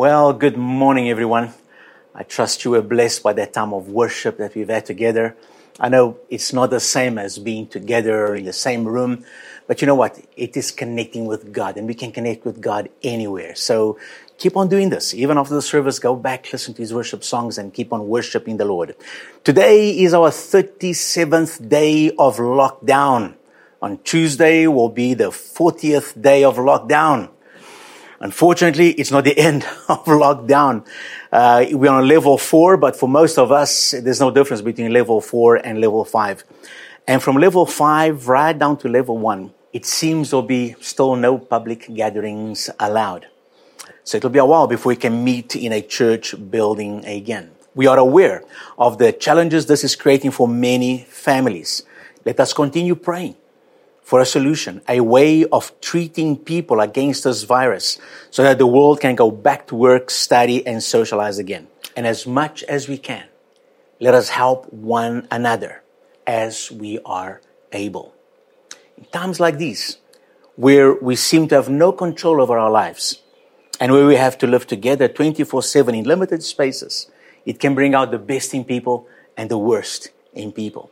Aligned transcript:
Well, 0.00 0.32
good 0.32 0.56
morning, 0.56 1.10
everyone. 1.10 1.52
I 2.14 2.22
trust 2.22 2.64
you 2.64 2.70
were 2.70 2.80
blessed 2.80 3.22
by 3.22 3.34
that 3.34 3.52
time 3.52 3.74
of 3.74 3.90
worship 3.90 4.38
that 4.38 4.54
we've 4.54 4.70
had 4.70 4.86
together. 4.86 5.36
I 5.78 5.90
know 5.90 6.16
it's 6.30 6.54
not 6.54 6.70
the 6.70 6.80
same 6.80 7.18
as 7.18 7.38
being 7.38 7.66
together 7.66 8.34
in 8.34 8.46
the 8.46 8.54
same 8.54 8.88
room, 8.88 9.26
but 9.66 9.82
you 9.82 9.86
know 9.86 9.94
what? 9.94 10.18
It 10.38 10.56
is 10.56 10.70
connecting 10.70 11.26
with 11.26 11.52
God, 11.52 11.76
and 11.76 11.86
we 11.86 11.92
can 11.92 12.12
connect 12.12 12.46
with 12.46 12.62
God 12.62 12.88
anywhere. 13.02 13.54
So 13.54 13.98
keep 14.38 14.56
on 14.56 14.68
doing 14.70 14.88
this. 14.88 15.12
Even 15.12 15.36
after 15.36 15.52
the 15.52 15.60
service, 15.60 15.98
go 15.98 16.16
back, 16.16 16.50
listen 16.50 16.72
to 16.72 16.80
his 16.80 16.94
worship 16.94 17.22
songs, 17.22 17.58
and 17.58 17.74
keep 17.74 17.92
on 17.92 18.08
worshiping 18.08 18.56
the 18.56 18.64
Lord. 18.64 18.96
Today 19.44 19.90
is 19.90 20.14
our 20.14 20.30
37th 20.30 21.68
day 21.68 22.08
of 22.18 22.38
lockdown. 22.38 23.34
On 23.82 23.98
Tuesday 23.98 24.66
will 24.66 24.88
be 24.88 25.12
the 25.12 25.28
40th 25.28 26.18
day 26.22 26.42
of 26.42 26.56
lockdown. 26.56 27.28
Unfortunately, 28.20 28.90
it's 28.90 29.10
not 29.10 29.24
the 29.24 29.36
end 29.48 29.64
of 29.88 30.04
lockdown. 30.04 30.86
Uh, 31.32 31.64
we're 31.72 31.90
on 31.90 32.06
level 32.06 32.36
four, 32.36 32.76
but 32.76 32.94
for 32.94 33.08
most 33.08 33.38
of 33.38 33.50
us, 33.50 33.92
there's 33.92 34.20
no 34.20 34.30
difference 34.30 34.60
between 34.60 34.92
level 34.92 35.20
four 35.20 35.56
and 35.56 35.80
level 35.80 36.04
five. 36.04 36.44
And 37.08 37.22
from 37.22 37.36
level 37.36 37.64
five 37.64 38.28
right 38.28 38.56
down 38.56 38.76
to 38.78 38.88
level 38.88 39.16
one, 39.16 39.54
it 39.72 39.86
seems 39.86 40.30
there'll 40.30 40.42
be 40.42 40.76
still 40.80 41.16
no 41.16 41.38
public 41.38 41.92
gatherings 41.94 42.68
allowed. 42.78 43.26
So 44.04 44.18
it'll 44.18 44.30
be 44.30 44.38
a 44.38 44.44
while 44.44 44.66
before 44.66 44.90
we 44.90 44.96
can 44.96 45.24
meet 45.24 45.56
in 45.56 45.72
a 45.72 45.80
church 45.80 46.34
building 46.50 47.04
again. 47.06 47.52
We 47.74 47.86
are 47.86 47.98
aware 47.98 48.42
of 48.78 48.98
the 48.98 49.12
challenges 49.12 49.66
this 49.66 49.84
is 49.84 49.96
creating 49.96 50.32
for 50.32 50.46
many 50.46 51.06
families. 51.08 51.84
Let 52.24 52.38
us 52.40 52.52
continue 52.52 52.96
praying 52.96 53.36
for 54.10 54.18
a 54.18 54.26
solution, 54.26 54.82
a 54.88 54.98
way 54.98 55.44
of 55.44 55.70
treating 55.80 56.36
people 56.36 56.80
against 56.80 57.22
this 57.22 57.44
virus 57.44 57.96
so 58.30 58.42
that 58.42 58.58
the 58.58 58.66
world 58.66 59.00
can 59.00 59.14
go 59.14 59.30
back 59.30 59.68
to 59.68 59.76
work, 59.76 60.10
study, 60.10 60.66
and 60.66 60.82
socialize 60.82 61.38
again. 61.38 61.68
And 61.94 62.08
as 62.08 62.26
much 62.26 62.64
as 62.64 62.88
we 62.88 62.98
can, 62.98 63.28
let 64.00 64.12
us 64.12 64.30
help 64.30 64.66
one 64.72 65.28
another 65.30 65.84
as 66.26 66.72
we 66.72 66.98
are 67.06 67.40
able. 67.70 68.12
In 68.98 69.04
times 69.12 69.38
like 69.38 69.58
these, 69.58 69.98
where 70.56 70.92
we 70.92 71.14
seem 71.14 71.46
to 71.46 71.54
have 71.54 71.68
no 71.68 71.92
control 71.92 72.42
over 72.42 72.58
our 72.58 72.72
lives, 72.82 73.22
and 73.78 73.92
where 73.92 74.08
we 74.08 74.16
have 74.16 74.36
to 74.38 74.48
live 74.48 74.66
together 74.66 75.06
24 75.06 75.62
7 75.62 75.94
in 75.94 76.04
limited 76.04 76.42
spaces, 76.42 77.08
it 77.46 77.60
can 77.60 77.76
bring 77.76 77.94
out 77.94 78.10
the 78.10 78.18
best 78.18 78.54
in 78.54 78.64
people 78.64 79.06
and 79.36 79.48
the 79.48 79.58
worst 79.58 80.10
in 80.32 80.50
people. 80.50 80.90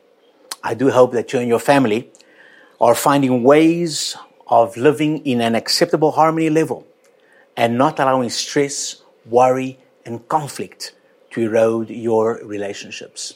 I 0.63 0.75
do 0.75 0.91
hope 0.91 1.11
that 1.15 1.33
you 1.33 1.41
and 1.41 1.49
your 1.49 1.59
family 1.59 2.13
are 2.81 2.95
finding 2.95 3.43
ways 3.43 4.17
of 4.47 4.77
living 4.77 5.19
in 5.27 5.41
an 5.41 5.55
acceptable 5.55 6.13
harmony 6.13 6.49
level 6.49 6.87
and 7.57 7.77
not 7.77 7.99
allowing 7.99 8.31
stress, 8.31 9.03
worry, 9.27 9.79
and 10.07 10.27
conflict 10.29 10.95
to 11.31 11.41
erode 11.43 11.91
your 11.91 12.41
relationships. 12.45 13.35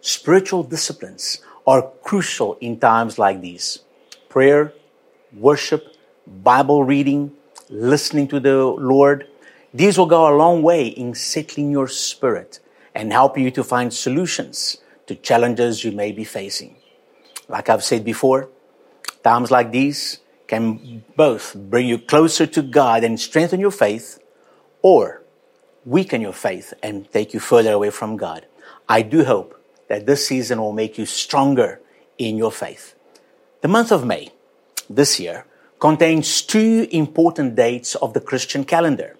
Spiritual 0.00 0.62
disciplines 0.62 1.42
are 1.66 1.90
crucial 2.02 2.56
in 2.60 2.80
times 2.80 3.18
like 3.18 3.40
these. 3.40 3.80
Prayer, 4.28 4.72
worship, 5.36 5.94
Bible 6.26 6.82
reading, 6.84 7.32
listening 7.68 8.26
to 8.28 8.40
the 8.40 8.64
Lord, 8.64 9.28
these 9.74 9.98
will 9.98 10.06
go 10.06 10.34
a 10.34 10.36
long 10.36 10.62
way 10.62 10.88
in 10.88 11.14
settling 11.14 11.70
your 11.70 11.88
spirit 11.88 12.60
and 12.94 13.12
helping 13.12 13.44
you 13.44 13.50
to 13.50 13.62
find 13.62 13.92
solutions 13.92 14.78
to 15.06 15.14
challenges 15.14 15.84
you 15.84 15.92
may 15.92 16.10
be 16.10 16.24
facing. 16.24 16.76
Like 17.48 17.68
I've 17.68 17.84
said 17.84 18.04
before, 18.04 18.48
Times 19.22 19.50
like 19.50 19.70
these 19.72 20.20
can 20.46 21.04
both 21.16 21.54
bring 21.54 21.86
you 21.86 21.98
closer 21.98 22.46
to 22.46 22.62
God 22.62 23.04
and 23.04 23.20
strengthen 23.20 23.60
your 23.60 23.70
faith, 23.70 24.18
or 24.80 25.22
weaken 25.84 26.20
your 26.20 26.32
faith 26.32 26.72
and 26.82 27.10
take 27.12 27.34
you 27.34 27.40
further 27.40 27.72
away 27.72 27.90
from 27.90 28.16
God. 28.16 28.46
I 28.88 29.02
do 29.02 29.24
hope 29.24 29.60
that 29.88 30.06
this 30.06 30.26
season 30.26 30.60
will 30.60 30.72
make 30.72 30.98
you 30.98 31.06
stronger 31.06 31.80
in 32.16 32.36
your 32.36 32.52
faith. 32.52 32.94
The 33.60 33.68
month 33.68 33.90
of 33.90 34.04
May 34.06 34.30
this 34.88 35.18
year 35.18 35.44
contains 35.80 36.42
two 36.42 36.88
important 36.90 37.54
dates 37.54 37.94
of 37.96 38.12
the 38.12 38.20
Christian 38.20 38.64
calendar. 38.64 39.16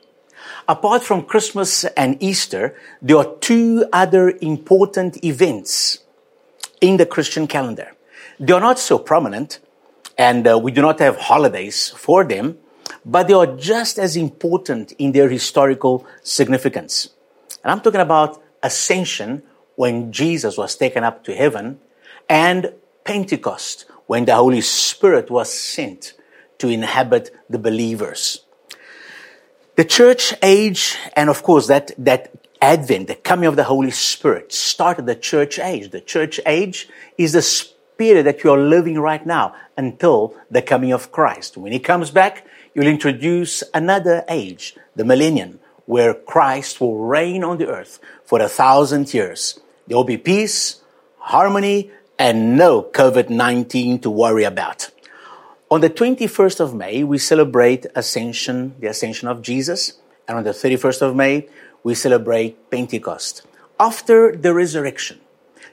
Apart 0.66 1.02
from 1.02 1.24
Christmas 1.24 1.84
and 1.84 2.22
Easter, 2.22 2.74
there 3.02 3.16
are 3.18 3.34
two 3.40 3.86
other 3.92 4.30
important 4.40 5.24
events 5.24 5.98
in 6.80 6.96
the 6.96 7.06
Christian 7.06 7.46
calendar. 7.46 7.92
They 8.40 8.52
are 8.52 8.60
not 8.60 8.78
so 8.78 8.98
prominent, 8.98 9.60
and 10.18 10.46
uh, 10.48 10.58
we 10.58 10.72
do 10.72 10.82
not 10.82 10.98
have 10.98 11.16
holidays 11.16 11.90
for 11.90 12.24
them, 12.24 12.58
but 13.04 13.28
they 13.28 13.34
are 13.34 13.46
just 13.56 13.98
as 13.98 14.16
important 14.16 14.92
in 14.98 15.12
their 15.12 15.28
historical 15.28 16.04
significance. 16.22 17.10
And 17.62 17.70
I'm 17.70 17.80
talking 17.80 18.00
about 18.00 18.42
Ascension 18.62 19.44
when 19.76 20.12
Jesus 20.12 20.58
was 20.58 20.74
taken 20.74 21.04
up 21.04 21.22
to 21.24 21.34
heaven 21.34 21.78
and 22.28 22.74
Pentecost 23.04 23.86
when 24.06 24.24
the 24.24 24.34
Holy 24.34 24.60
Spirit 24.60 25.30
was 25.30 25.52
sent 25.52 26.14
to 26.58 26.68
inhabit 26.68 27.30
the 27.48 27.58
believers. 27.58 28.44
The 29.76 29.84
church 29.84 30.34
age, 30.42 30.96
and 31.14 31.30
of 31.30 31.44
course 31.44 31.68
that, 31.68 31.92
that 31.98 32.32
advent, 32.60 33.06
the 33.06 33.14
coming 33.14 33.46
of 33.46 33.54
the 33.54 33.64
Holy 33.64 33.92
Spirit 33.92 34.52
started 34.52 35.06
the 35.06 35.14
church 35.14 35.60
age. 35.60 35.90
The 35.90 36.00
church 36.00 36.40
age 36.44 36.88
is 37.16 37.32
the 37.32 37.42
period 37.98 38.24
that 38.26 38.44
you 38.44 38.50
are 38.50 38.58
living 38.58 38.98
right 38.98 39.26
now 39.26 39.54
until 39.76 40.34
the 40.50 40.62
coming 40.62 40.92
of 40.92 41.12
Christ. 41.12 41.56
When 41.56 41.72
he 41.72 41.80
comes 41.80 42.10
back, 42.10 42.46
you'll 42.72 42.86
introduce 42.86 43.62
another 43.74 44.24
age, 44.28 44.76
the 44.96 45.04
millennium, 45.04 45.58
where 45.84 46.14
Christ 46.14 46.80
will 46.80 46.96
reign 46.96 47.42
on 47.42 47.58
the 47.58 47.66
earth 47.66 47.98
for 48.24 48.40
a 48.40 48.48
thousand 48.48 49.12
years. 49.12 49.58
There 49.86 49.96
will 49.96 50.04
be 50.04 50.16
peace, 50.18 50.80
harmony, 51.18 51.90
and 52.18 52.56
no 52.56 52.82
COVID-19 52.82 54.02
to 54.02 54.10
worry 54.10 54.44
about. 54.44 54.90
On 55.70 55.80
the 55.80 55.90
21st 55.90 56.60
of 56.60 56.74
May, 56.74 57.04
we 57.04 57.18
celebrate 57.18 57.86
Ascension, 57.94 58.74
the 58.80 58.88
Ascension 58.88 59.28
of 59.28 59.42
Jesus. 59.42 59.98
And 60.26 60.38
on 60.38 60.44
the 60.44 60.50
31st 60.50 61.02
of 61.02 61.16
May, 61.16 61.48
we 61.82 61.94
celebrate 61.94 62.70
Pentecost. 62.70 63.42
After 63.78 64.34
the 64.34 64.54
resurrection, 64.54 65.20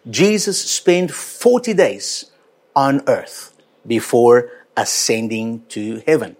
Jesus 0.09 0.61
spent 0.61 1.11
40 1.11 1.73
days 1.73 2.25
on 2.75 3.01
earth 3.07 3.55
before 3.87 4.51
ascending 4.77 5.65
to 5.69 6.03
heaven. 6.05 6.35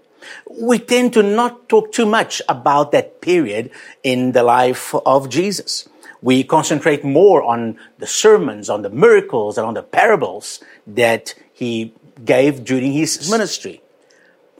We 0.49 0.79
tend 0.79 1.13
to 1.13 1.23
not 1.23 1.69
talk 1.69 1.91
too 1.91 2.05
much 2.05 2.41
about 2.47 2.91
that 2.91 3.21
period 3.21 3.71
in 4.03 4.33
the 4.33 4.43
life 4.43 4.93
of 5.05 5.29
Jesus. 5.29 5.87
We 6.21 6.43
concentrate 6.43 7.03
more 7.03 7.43
on 7.43 7.77
the 7.99 8.07
sermons, 8.07 8.69
on 8.69 8.81
the 8.81 8.89
miracles, 8.89 9.57
and 9.57 9.67
on 9.67 9.73
the 9.73 9.83
parables 9.83 10.63
that 10.87 11.35
he 11.53 11.93
gave 12.23 12.63
during 12.63 12.93
his 12.93 13.29
ministry. 13.29 13.81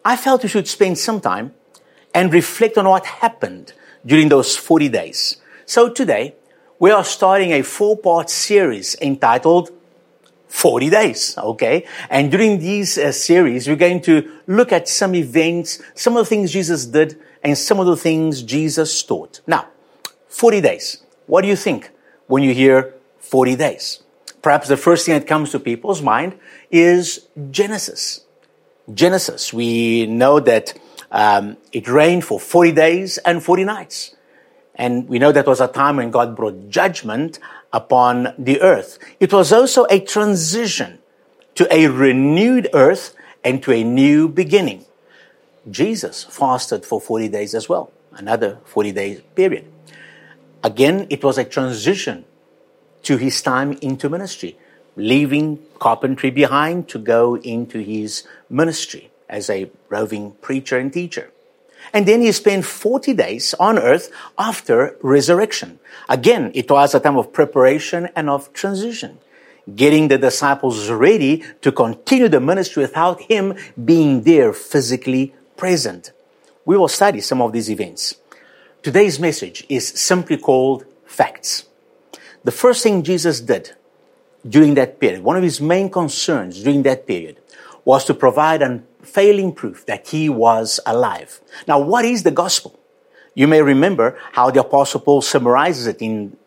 I 0.03 0.17
felt 0.17 0.43
we 0.43 0.49
should 0.49 0.67
spend 0.67 0.97
some 0.97 1.21
time 1.21 1.53
and 2.13 2.33
reflect 2.33 2.77
on 2.77 2.87
what 2.87 3.05
happened 3.05 3.73
during 4.05 4.29
those 4.29 4.55
40 4.55 4.89
days. 4.89 5.37
So 5.65 5.89
today, 5.89 6.35
we 6.85 6.91
are 6.91 7.03
starting 7.03 7.51
a 7.51 7.63
four 7.63 7.97
part 7.97 8.29
series 8.29 8.95
entitled 9.01 9.71
40 10.49 10.91
days, 10.91 11.35
okay? 11.35 11.83
And 12.11 12.29
during 12.29 12.59
these 12.59 12.99
uh, 12.99 13.11
series, 13.11 13.67
we're 13.67 13.75
going 13.75 14.01
to 14.01 14.31
look 14.45 14.71
at 14.71 14.87
some 14.87 15.15
events, 15.15 15.81
some 15.95 16.15
of 16.15 16.23
the 16.23 16.29
things 16.29 16.51
Jesus 16.51 16.85
did, 16.85 17.19
and 17.43 17.57
some 17.57 17.79
of 17.79 17.87
the 17.87 17.97
things 17.97 18.43
Jesus 18.43 19.01
taught. 19.01 19.41
Now, 19.47 19.67
40 20.27 20.61
days. 20.61 21.01
What 21.25 21.41
do 21.41 21.47
you 21.47 21.55
think 21.55 21.89
when 22.27 22.43
you 22.43 22.53
hear 22.53 22.93
40 23.17 23.55
days? 23.55 24.03
Perhaps 24.43 24.67
the 24.67 24.77
first 24.77 25.07
thing 25.07 25.17
that 25.17 25.25
comes 25.25 25.49
to 25.53 25.59
people's 25.59 26.03
mind 26.03 26.37
is 26.69 27.27
Genesis. 27.49 28.21
Genesis. 28.93 29.51
We 29.51 30.05
know 30.05 30.39
that 30.39 30.77
um, 31.09 31.57
it 31.71 31.87
rained 31.87 32.25
for 32.25 32.39
40 32.39 32.73
days 32.73 33.17
and 33.17 33.43
40 33.43 33.63
nights. 33.63 34.14
And 34.75 35.07
we 35.07 35.19
know 35.19 35.31
that 35.31 35.47
was 35.47 35.61
a 35.61 35.67
time 35.67 35.97
when 35.97 36.11
God 36.11 36.35
brought 36.35 36.69
judgment 36.69 37.39
upon 37.71 38.33
the 38.37 38.61
earth. 38.61 38.99
It 39.19 39.31
was 39.31 39.51
also 39.53 39.85
a 39.89 39.99
transition 39.99 40.99
to 41.55 41.73
a 41.73 41.87
renewed 41.87 42.69
earth 42.73 43.15
and 43.43 43.63
to 43.63 43.71
a 43.71 43.83
new 43.83 44.27
beginning. 44.27 44.85
Jesus 45.69 46.23
fasted 46.25 46.85
for 46.85 47.01
40 47.01 47.29
days 47.29 47.55
as 47.55 47.69
well, 47.69 47.91
another 48.13 48.59
40 48.65 48.91
day 48.91 49.21
period. 49.35 49.65
Again, 50.63 51.07
it 51.09 51.23
was 51.23 51.37
a 51.37 51.45
transition 51.45 52.25
to 53.03 53.17
his 53.17 53.41
time 53.41 53.73
into 53.81 54.09
ministry, 54.09 54.57
leaving 54.95 55.59
carpentry 55.79 56.31
behind 56.31 56.89
to 56.89 56.99
go 56.99 57.35
into 57.37 57.79
his 57.79 58.23
ministry 58.49 59.11
as 59.29 59.49
a 59.49 59.69
roving 59.89 60.31
preacher 60.41 60.77
and 60.77 60.91
teacher. 60.91 61.31
And 61.93 62.05
then 62.05 62.21
he 62.21 62.31
spent 62.31 62.65
40 62.65 63.13
days 63.13 63.53
on 63.59 63.77
earth 63.77 64.11
after 64.37 64.97
resurrection. 65.01 65.79
Again, 66.09 66.51
it 66.53 66.69
was 66.69 66.93
a 66.93 66.99
time 66.99 67.17
of 67.17 67.33
preparation 67.33 68.09
and 68.15 68.29
of 68.29 68.51
transition, 68.53 69.19
getting 69.75 70.07
the 70.07 70.17
disciples 70.17 70.89
ready 70.89 71.43
to 71.61 71.71
continue 71.71 72.27
the 72.27 72.39
ministry 72.39 72.83
without 72.83 73.21
him 73.21 73.55
being 73.83 74.23
there 74.23 74.53
physically 74.53 75.33
present. 75.57 76.11
We 76.65 76.77
will 76.77 76.87
study 76.87 77.21
some 77.21 77.41
of 77.41 77.53
these 77.53 77.69
events. 77.69 78.15
Today's 78.81 79.19
message 79.19 79.65
is 79.69 79.87
simply 79.87 80.37
called 80.37 80.85
Facts. 81.05 81.65
The 82.43 82.51
first 82.51 82.83
thing 82.83 83.01
Jesus 83.01 83.41
did 83.41 83.71
during 84.47 84.75
that 84.75 84.99
period, 84.99 85.23
one 85.23 85.37
of 85.37 85.43
his 85.43 85.59
main 85.59 85.89
concerns 85.89 86.61
during 86.61 86.83
that 86.83 87.07
period, 87.07 87.37
was 87.85 88.03
to 88.05 88.13
provide 88.13 88.61
unfailing 88.61 89.53
proof 89.53 89.85
that 89.85 90.07
he 90.07 90.27
was 90.27 90.79
alive. 90.85 91.39
Now, 91.67 91.79
what 91.79 92.03
is 92.03 92.23
the 92.23 92.31
gospel? 92.31 92.79
You 93.35 93.47
may 93.47 93.61
remember 93.61 94.17
how 94.33 94.49
the 94.49 94.61
apostle 94.61 94.99
Paul 94.99 95.21
summarizes 95.21 95.87
it 95.87 96.01
in 96.01 96.37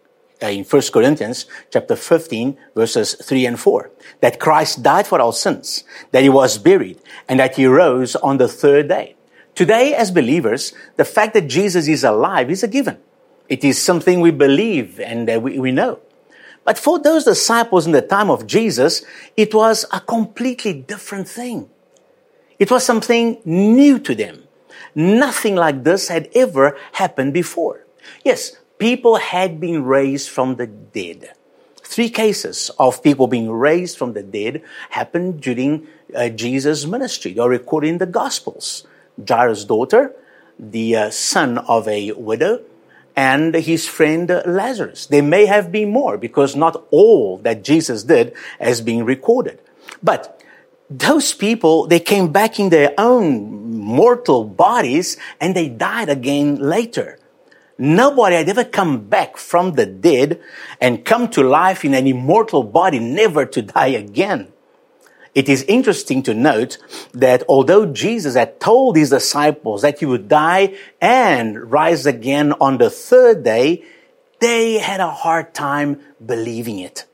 uh, 0.41 0.47
in 0.47 0.65
1 0.65 0.83
Corinthians 0.93 1.47
chapter 1.71 1.97
15 1.97 2.57
verses 2.75 3.15
3 3.15 3.47
and 3.47 3.59
4 3.59 3.91
that 4.21 4.39
Christ 4.39 4.85
died 4.85 5.05
for 5.05 5.21
our 5.21 5.33
sins 5.33 5.83
that 6.13 6.23
he 6.23 6.29
was 6.29 6.59
buried 6.59 7.01
and 7.29 7.41
that 7.41 7.57
he 7.57 7.67
rose 7.67 8.15
on 8.15 8.39
the 8.39 8.47
third 8.47 8.89
day 8.89 9.17
today 9.57 9.95
as 9.95 10.13
believers 10.13 10.73
the 10.95 11.05
fact 11.05 11.35
that 11.35 11.49
Jesus 11.49 11.89
is 11.89 12.05
alive 12.05 12.53
is 12.53 12.63
a 12.63 12.69
given 12.69 12.99
it 13.49 13.65
is 13.65 13.83
something 13.83 14.21
we 14.21 14.31
believe 14.31 15.01
and 15.01 15.29
uh, 15.29 15.41
we, 15.41 15.59
we 15.59 15.73
know 15.73 15.99
but 16.69 16.79
for 16.85 16.99
those 16.99 17.25
disciples 17.25 17.87
in 17.89 17.93
the 17.97 18.05
time 18.15 18.31
of 18.37 18.47
Jesus 18.47 19.03
it 19.37 19.55
was 19.55 19.87
a 19.93 20.01
completely 20.15 20.75
different 20.93 21.29
thing 21.29 21.69
it 22.59 22.71
was 22.71 22.85
something 22.85 23.41
new 23.45 23.99
to 23.99 24.15
them 24.15 24.45
nothing 24.95 25.57
like 25.65 25.85
this 25.85 26.09
had 26.09 26.29
ever 26.45 26.77
happened 27.03 27.33
before 27.43 27.85
yes 28.25 28.59
people 28.79 29.17
had 29.17 29.61
been 29.61 29.85
raised 29.85 30.31
from 30.31 30.57
the 30.57 30.67
dead. 30.67 31.33
Three 31.83 32.11
cases 32.11 32.71
of 32.79 33.03
people 33.03 33.27
being 33.27 33.51
raised 33.51 33.99
from 33.99 34.13
the 34.13 34.23
dead 34.23 34.63
happened 34.91 35.41
during 35.41 35.87
uh, 36.15 36.29
Jesus' 36.29 36.87
ministry. 36.87 37.39
Are 37.39 37.49
recorded 37.49 37.89
in 37.89 37.99
the 37.99 38.07
Gospels. 38.07 38.87
Jairus' 39.27 39.65
daughter, 39.65 40.15
the 40.59 40.97
uh, 40.97 41.11
son 41.11 41.59
of 41.59 41.89
a 41.89 42.13
widow, 42.13 42.63
and 43.19 43.53
his 43.53 43.85
friend 43.85 44.31
Lazarus. 44.47 45.07
There 45.07 45.25
may 45.25 45.47
have 45.47 45.73
been 45.73 45.91
more 45.91 46.17
because 46.17 46.55
not 46.55 46.87
all 46.93 47.39
that 47.39 47.65
Jesus 47.65 48.05
did 48.05 48.33
has 48.61 48.81
been 48.81 49.05
recorded. 49.05 49.59
But 50.01 50.41
those 50.89 51.35
people, 51.35 51.89
they 51.89 51.99
came 51.99 52.31
back 52.31 52.61
in 52.61 52.69
their 52.69 52.95
own 52.97 53.75
mortal 53.77 54.45
bodies 54.45 55.17
and 55.41 55.57
they 55.57 55.69
died 55.69 56.09
again 56.09 56.63
later. 56.63 57.19
Nobody 57.77 58.37
had 58.37 58.49
ever 58.49 58.63
come 58.63 59.09
back 59.09 59.37
from 59.37 59.73
the 59.73 59.87
dead 59.87 60.41
and 60.81 61.05
come 61.05 61.29
to 61.31 61.43
life 61.43 61.85
in 61.85 61.95
an 61.95 62.07
immortal 62.07 62.63
body, 62.63 63.01
never 63.01 63.45
to 63.47 63.63
die 63.63 63.99
again. 63.99 64.53
It 65.39 65.49
is 65.49 65.63
interesting 65.69 66.25
to 66.25 66.35
note 66.35 66.79
that 67.15 67.45
although 67.49 67.87
Jesus 67.87 68.35
had 68.35 68.59
told 68.59 68.97
his 68.97 69.11
disciples 69.11 69.83
that 69.83 70.01
he 70.01 70.05
would 70.05 70.29
die 70.29 70.75
and 71.01 71.71
rise 71.71 72.07
again 72.07 72.55
on 72.61 72.79
the 72.79 72.91
third 72.91 73.45
day, 73.45 73.85
they 74.41 74.79
had 74.79 74.99
a 74.99 75.13
hard 75.13 75.55
time 75.55 76.01
believing 76.27 76.81
it. 76.81 77.07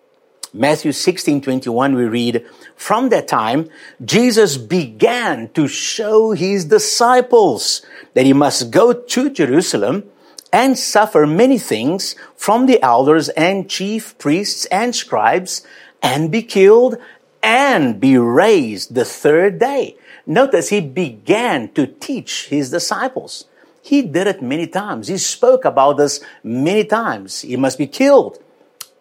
Matthew 0.55 0.93
16, 0.93 1.43
21, 1.43 1.95
we 1.95 2.05
read, 2.05 2.47
From 2.77 3.11
that 3.11 3.29
time, 3.29 3.69
Jesus 4.03 4.57
began 4.57 5.51
to 5.51 5.69
show 5.69 6.33
his 6.33 6.65
disciples 6.65 7.85
that 8.15 8.25
he 8.25 8.33
must 8.33 8.71
go 8.71 8.95
to 8.95 9.29
Jerusalem 9.29 10.03
and 10.51 10.79
suffer 10.79 11.27
many 11.27 11.59
things 11.59 12.17
from 12.37 12.65
the 12.65 12.83
elders 12.83 13.29
and 13.29 13.69
chief 13.69 14.17
priests 14.17 14.65
and 14.73 14.97
scribes 14.97 15.63
and 16.05 16.31
be 16.31 16.43
killed 16.43 16.97
and 17.45 18.01
be 18.01 18.17
raised 18.17 18.95
the 18.95 19.05
third 19.05 19.59
day. 19.59 19.97
Notice 20.27 20.71
he 20.71 20.81
began 20.81 21.71
to 21.75 21.87
teach 21.87 22.47
his 22.47 22.71
disciples. 22.71 23.45
He 23.83 24.01
did 24.01 24.27
it 24.27 24.41
many 24.41 24.67
times. 24.67 25.09
He 25.09 25.19
spoke 25.19 25.67
about 25.67 25.99
this 25.99 26.25
many 26.43 26.85
times. 26.85 27.43
He 27.43 27.57
must 27.57 27.77
be 27.77 27.87
killed 27.87 28.43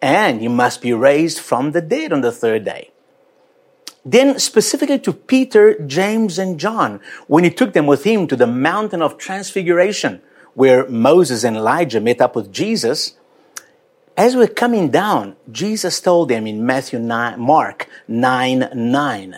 and 0.02 0.42
he 0.42 0.48
must 0.48 0.82
be 0.82 0.92
raised 0.92 1.38
from 1.38 1.72
the 1.72 1.80
dead 1.80 2.12
on 2.12 2.20
the 2.20 2.30
third 2.30 2.66
day. 2.66 2.90
Then 4.04 4.38
specifically 4.38 4.98
to 4.98 5.14
Peter, 5.14 5.78
James, 5.86 6.38
and 6.38 6.60
John, 6.60 7.00
when 7.26 7.44
he 7.44 7.50
took 7.50 7.72
them 7.72 7.86
with 7.86 8.04
him 8.04 8.26
to 8.26 8.36
the 8.36 8.46
mountain 8.46 9.00
of 9.00 9.16
transfiguration, 9.16 10.20
where 10.52 10.86
Moses 10.86 11.42
and 11.42 11.56
Elijah 11.56 12.02
met 12.02 12.20
up 12.20 12.36
with 12.36 12.52
Jesus, 12.52 13.16
as 14.16 14.36
we're 14.36 14.46
coming 14.46 14.90
down, 14.90 15.36
Jesus 15.50 16.00
told 16.00 16.28
them 16.28 16.46
in 16.46 16.64
Matthew 16.64 16.98
9, 16.98 17.40
Mark 17.40 17.88
9, 18.06 18.70
9. 18.74 19.36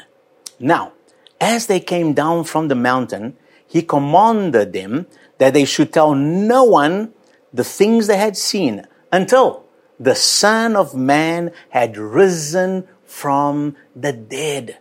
Now, 0.60 0.92
as 1.40 1.66
they 1.66 1.80
came 1.80 2.12
down 2.12 2.44
from 2.44 2.68
the 2.68 2.74
mountain, 2.74 3.36
he 3.66 3.82
commanded 3.82 4.72
them 4.72 5.06
that 5.38 5.54
they 5.54 5.64
should 5.64 5.92
tell 5.92 6.14
no 6.14 6.64
one 6.64 7.12
the 7.52 7.64
things 7.64 8.06
they 8.06 8.16
had 8.16 8.36
seen 8.36 8.86
until 9.12 9.64
the 9.98 10.14
Son 10.14 10.76
of 10.76 10.94
Man 10.94 11.52
had 11.70 11.96
risen 11.96 12.86
from 13.04 13.76
the 13.94 14.12
dead. 14.12 14.78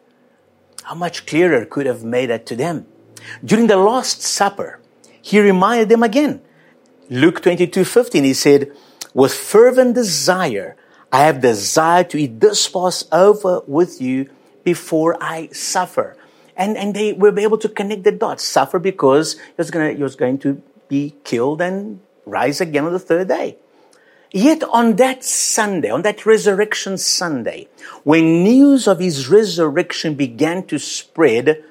How 0.84 0.96
much 0.96 1.26
clearer 1.26 1.66
could 1.66 1.86
have 1.86 2.04
made 2.04 2.28
that 2.28 2.46
to 2.48 2.56
them? 2.56 2.86
During 3.44 3.68
the 3.68 3.78
Last 3.78 4.22
Supper, 4.22 4.80
he 5.22 5.40
reminded 5.40 5.90
them 5.90 6.04
again. 6.04 6.42
Luke 7.10 7.42
22, 7.42 7.86
15, 7.86 8.24
he 8.24 8.34
said, 8.34 8.72
with 9.16 9.34
fervent 9.34 9.96
desire, 9.96 10.76
I 11.12 11.24
have 11.24 11.40
desired 11.40 12.10
to 12.12 12.18
eat 12.18 12.42
this 12.42 12.68
Passover 12.68 13.62
with 13.66 14.02
you 14.02 14.30
before 14.66 15.18
I 15.22 15.48
suffer. 15.48 16.18
And, 16.58 16.78
and 16.78 16.94
they 16.94 17.14
were 17.14 17.38
able 17.40 17.58
to 17.60 17.70
connect 17.70 18.04
the 18.04 18.12
dots. 18.12 18.44
Suffer 18.44 18.78
because 18.78 19.40
he 19.40 19.54
was, 19.58 19.72
gonna, 19.72 19.94
he 19.94 20.04
was 20.04 20.16
going 20.16 20.38
to 20.40 20.62
be 20.90 21.16
killed 21.24 21.62
and 21.62 22.02
rise 22.26 22.60
again 22.60 22.84
on 22.84 22.92
the 22.92 23.00
third 23.00 23.30
day. 23.30 23.58
Yet 24.32 24.64
on 24.66 24.98
that 24.98 25.24
Sunday, 25.24 25.90
on 25.90 26.02
that 26.02 26.26
resurrection 26.26 26.98
Sunday, 26.98 27.70
when 28.04 28.44
news 28.44 28.86
of 28.86 29.00
his 29.00 29.30
resurrection 29.30 30.16
began 30.16 30.68
to 30.68 30.78
spread, 30.78 31.64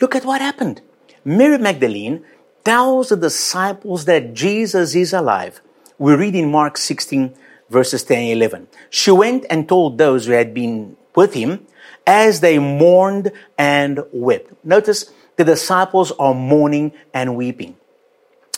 look 0.00 0.14
at 0.14 0.24
what 0.24 0.40
happened. 0.40 0.82
Mary 1.24 1.58
Magdalene 1.58 2.24
tells 2.64 3.08
the 3.08 3.16
disciples 3.16 4.04
that 4.04 4.34
Jesus 4.34 4.94
is 4.94 5.12
alive. 5.12 5.60
We 6.00 6.14
read 6.14 6.34
in 6.34 6.50
Mark 6.50 6.78
16 6.78 7.34
verses 7.68 8.02
10 8.04 8.18
and 8.18 8.30
11. 8.30 8.68
She 8.88 9.10
went 9.10 9.44
and 9.50 9.68
told 9.68 9.98
those 9.98 10.24
who 10.24 10.32
had 10.32 10.54
been 10.54 10.96
with 11.14 11.34
him 11.34 11.66
as 12.06 12.40
they 12.40 12.58
mourned 12.58 13.32
and 13.58 14.00
wept. 14.10 14.64
Notice 14.64 15.12
the 15.36 15.44
disciples 15.44 16.10
are 16.18 16.32
mourning 16.32 16.92
and 17.12 17.36
weeping. 17.36 17.76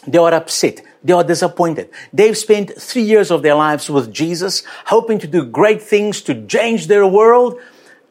They 0.06 0.18
are 0.18 0.32
upset. 0.32 0.82
They 1.02 1.12
are 1.12 1.24
disappointed. 1.24 1.90
They've 2.12 2.38
spent 2.38 2.80
three 2.80 3.02
years 3.02 3.32
of 3.32 3.42
their 3.42 3.56
lives 3.56 3.90
with 3.90 4.12
Jesus, 4.12 4.62
hoping 4.86 5.18
to 5.18 5.26
do 5.26 5.44
great 5.44 5.82
things 5.82 6.22
to 6.22 6.46
change 6.46 6.86
their 6.86 7.08
world. 7.08 7.60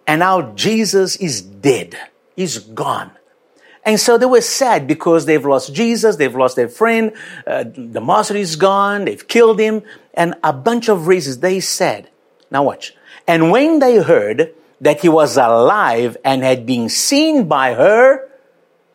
And 0.05 0.19
now 0.19 0.53
Jesus 0.55 1.15
is 1.15 1.41
dead. 1.41 1.97
He's 2.35 2.59
gone. 2.59 3.11
And 3.83 3.99
so 3.99 4.17
they 4.17 4.25
were 4.25 4.41
sad 4.41 4.87
because 4.87 5.25
they've 5.25 5.45
lost 5.45 5.73
Jesus, 5.73 6.15
they've 6.15 6.35
lost 6.35 6.55
their 6.55 6.69
friend, 6.69 7.13
uh, 7.47 7.63
the 7.75 8.01
master 8.01 8.35
is 8.35 8.55
gone, 8.55 9.05
they've 9.05 9.27
killed 9.27 9.59
him, 9.59 9.81
and 10.13 10.35
a 10.43 10.53
bunch 10.53 10.87
of 10.87 11.07
reasons. 11.07 11.39
They 11.39 11.59
said, 11.59 12.09
now 12.51 12.63
watch. 12.63 12.95
And 13.27 13.49
when 13.49 13.79
they 13.79 13.97
heard 13.97 14.53
that 14.81 15.01
he 15.01 15.09
was 15.09 15.37
alive 15.37 16.17
and 16.23 16.43
had 16.43 16.65
been 16.65 16.89
seen 16.89 17.47
by 17.47 17.73
her, 17.73 18.27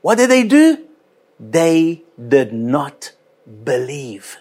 what 0.02 0.18
did 0.18 0.30
they 0.30 0.44
do? 0.44 0.84
They 1.40 2.02
did 2.16 2.52
not 2.52 3.12
believe. 3.64 4.38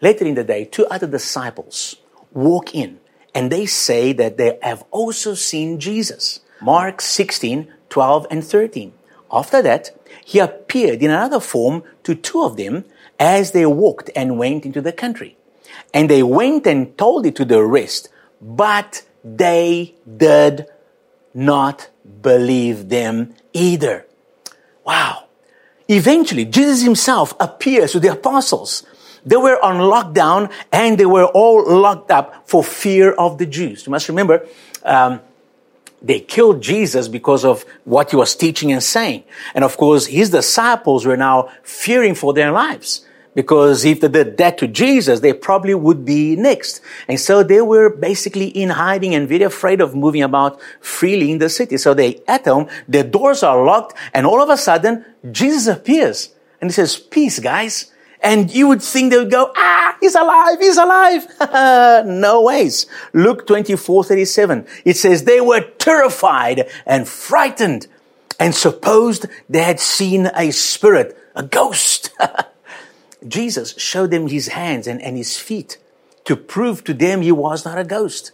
Later 0.00 0.24
in 0.24 0.34
the 0.34 0.44
day, 0.44 0.64
two 0.64 0.86
other 0.86 1.06
disciples 1.06 1.96
walk 2.32 2.74
in 2.74 3.00
and 3.34 3.50
they 3.50 3.66
say 3.66 4.12
that 4.12 4.36
they 4.36 4.58
have 4.62 4.84
also 4.90 5.34
seen 5.34 5.80
Jesus. 5.80 6.40
Mark 6.60 7.00
16, 7.00 7.72
12 7.94 8.26
and 8.28 8.42
13. 8.42 8.92
After 9.30 9.62
that, 9.62 9.96
he 10.24 10.40
appeared 10.40 11.00
in 11.00 11.12
another 11.12 11.38
form 11.38 11.84
to 12.02 12.16
two 12.16 12.42
of 12.42 12.56
them 12.56 12.84
as 13.20 13.52
they 13.52 13.66
walked 13.66 14.10
and 14.16 14.36
went 14.36 14.66
into 14.66 14.80
the 14.80 14.90
country. 14.90 15.36
And 15.94 16.10
they 16.10 16.24
went 16.24 16.66
and 16.66 16.98
told 16.98 17.24
it 17.24 17.36
to 17.36 17.44
the 17.44 17.62
rest, 17.62 18.08
but 18.42 19.04
they 19.22 19.94
did 20.04 20.66
not 21.32 21.88
believe 22.20 22.88
them 22.88 23.36
either. 23.52 24.06
Wow. 24.84 25.28
Eventually, 25.86 26.46
Jesus 26.46 26.82
himself 26.82 27.32
appears 27.38 27.92
to 27.92 28.00
the 28.00 28.10
apostles. 28.10 28.82
They 29.24 29.36
were 29.36 29.64
on 29.64 29.76
lockdown 29.76 30.50
and 30.72 30.98
they 30.98 31.06
were 31.06 31.26
all 31.26 31.62
locked 31.64 32.10
up 32.10 32.42
for 32.48 32.64
fear 32.64 33.12
of 33.12 33.38
the 33.38 33.46
Jews. 33.46 33.86
You 33.86 33.92
must 33.92 34.08
remember, 34.08 34.48
um, 34.82 35.20
they 36.04 36.20
killed 36.20 36.62
Jesus 36.62 37.08
because 37.08 37.44
of 37.44 37.64
what 37.84 38.10
he 38.10 38.16
was 38.16 38.36
teaching 38.36 38.70
and 38.72 38.82
saying. 38.82 39.24
And 39.54 39.64
of 39.64 39.76
course, 39.76 40.06
his 40.06 40.30
disciples 40.30 41.06
were 41.06 41.16
now 41.16 41.50
fearing 41.62 42.14
for 42.14 42.34
their 42.34 42.52
lives. 42.52 43.06
Because 43.34 43.84
if 43.84 44.00
they 44.00 44.08
did 44.08 44.36
that 44.36 44.58
to 44.58 44.68
Jesus, 44.68 45.18
they 45.20 45.32
probably 45.32 45.74
would 45.74 46.04
be 46.04 46.36
next. 46.36 46.80
And 47.08 47.18
so 47.18 47.42
they 47.42 47.60
were 47.60 47.90
basically 47.90 48.46
in 48.46 48.70
hiding 48.70 49.14
and 49.14 49.28
very 49.28 49.42
afraid 49.42 49.80
of 49.80 49.96
moving 49.96 50.22
about 50.22 50.60
freely 50.80 51.32
in 51.32 51.38
the 51.38 51.48
city. 51.48 51.76
So 51.78 51.94
they 51.94 52.22
at 52.28 52.44
home, 52.44 52.68
their 52.86 53.02
doors 53.02 53.42
are 53.42 53.64
locked, 53.64 53.96
and 54.12 54.24
all 54.24 54.40
of 54.40 54.50
a 54.50 54.56
sudden, 54.56 55.04
Jesus 55.32 55.66
appears. 55.66 56.30
And 56.60 56.70
he 56.70 56.74
says, 56.74 56.96
peace, 56.96 57.40
guys. 57.40 57.90
And 58.24 58.50
you 58.50 58.68
would 58.68 58.82
think 58.82 59.12
they 59.12 59.18
would 59.18 59.30
go, 59.30 59.52
ah, 59.54 59.96
he's 60.00 60.14
alive, 60.14 60.58
he's 60.58 60.78
alive. 60.78 61.26
no 62.06 62.40
ways. 62.40 62.86
Luke 63.12 63.46
24, 63.46 64.04
37. 64.04 64.66
It 64.86 64.96
says 64.96 65.24
they 65.24 65.42
were 65.42 65.60
terrified 65.60 66.70
and 66.86 67.06
frightened 67.06 67.86
and 68.40 68.54
supposed 68.54 69.26
they 69.50 69.62
had 69.62 69.78
seen 69.78 70.30
a 70.34 70.50
spirit, 70.52 71.16
a 71.36 71.42
ghost. 71.42 72.10
Jesus 73.28 73.78
showed 73.78 74.10
them 74.10 74.28
his 74.28 74.48
hands 74.48 74.86
and, 74.86 75.02
and 75.02 75.18
his 75.18 75.38
feet 75.38 75.76
to 76.24 76.34
prove 76.34 76.82
to 76.84 76.94
them 76.94 77.20
he 77.20 77.30
was 77.30 77.66
not 77.66 77.78
a 77.78 77.84
ghost. 77.84 78.32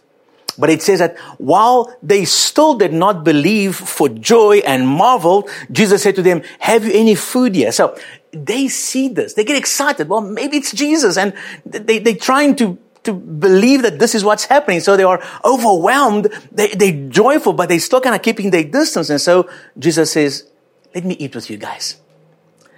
But 0.61 0.69
it 0.69 0.81
says 0.83 0.99
that 0.99 1.17
while 1.39 1.93
they 2.03 2.23
still 2.23 2.75
did 2.75 2.93
not 2.93 3.25
believe 3.25 3.75
for 3.75 4.07
joy 4.07 4.59
and 4.59 4.87
marvel, 4.87 5.49
Jesus 5.71 6.03
said 6.03 6.15
to 6.15 6.21
them, 6.21 6.43
have 6.59 6.85
you 6.85 6.93
any 6.93 7.15
food 7.15 7.55
here? 7.55 7.71
So 7.71 7.97
they 8.31 8.67
see 8.67 9.09
this. 9.09 9.33
They 9.33 9.43
get 9.43 9.57
excited. 9.57 10.07
Well, 10.07 10.21
maybe 10.21 10.57
it's 10.57 10.71
Jesus. 10.71 11.17
And 11.17 11.33
they, 11.65 11.97
they're 11.97 12.15
trying 12.15 12.55
to, 12.57 12.77
to 13.03 13.13
believe 13.13 13.81
that 13.81 13.97
this 13.97 14.13
is 14.13 14.23
what's 14.23 14.45
happening. 14.45 14.79
So 14.79 14.95
they 14.95 15.03
are 15.03 15.21
overwhelmed. 15.43 16.29
They, 16.51 16.67
they're 16.67 17.09
joyful, 17.09 17.53
but 17.53 17.67
they're 17.67 17.79
still 17.79 17.99
kind 17.99 18.15
of 18.15 18.21
keeping 18.21 18.51
their 18.51 18.63
distance. 18.63 19.09
And 19.09 19.19
so 19.19 19.49
Jesus 19.77 20.11
says, 20.11 20.47
let 20.93 21.03
me 21.03 21.15
eat 21.15 21.35
with 21.35 21.49
you 21.49 21.57
guys. 21.57 21.97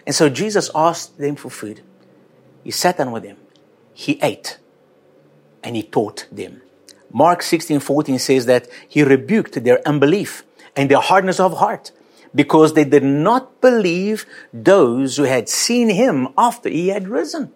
And 0.07 0.15
so 0.15 0.29
Jesus 0.29 0.71
asked 0.73 1.19
them 1.19 1.35
for 1.35 1.51
food. 1.51 1.81
He 2.63 2.71
sat 2.71 2.97
down 2.97 3.11
with 3.11 3.23
them. 3.23 3.37
He 3.93 4.19
ate 4.23 4.57
and 5.63 5.75
he 5.75 5.83
taught 5.83 6.27
them. 6.31 6.62
Mark 7.13 7.43
16, 7.43 7.79
14 7.79 8.17
says 8.17 8.47
that 8.47 8.67
he 8.89 9.03
rebuked 9.03 9.63
their 9.63 9.87
unbelief 9.87 10.43
and 10.75 10.89
their 10.89 10.99
hardness 10.99 11.39
of 11.39 11.57
heart 11.57 11.91
because 12.33 12.73
they 12.73 12.83
did 12.83 13.03
not 13.03 13.61
believe 13.61 14.25
those 14.51 15.17
who 15.17 15.23
had 15.23 15.47
seen 15.47 15.89
him 15.89 16.29
after 16.35 16.69
he 16.69 16.87
had 16.87 17.07
risen. 17.07 17.51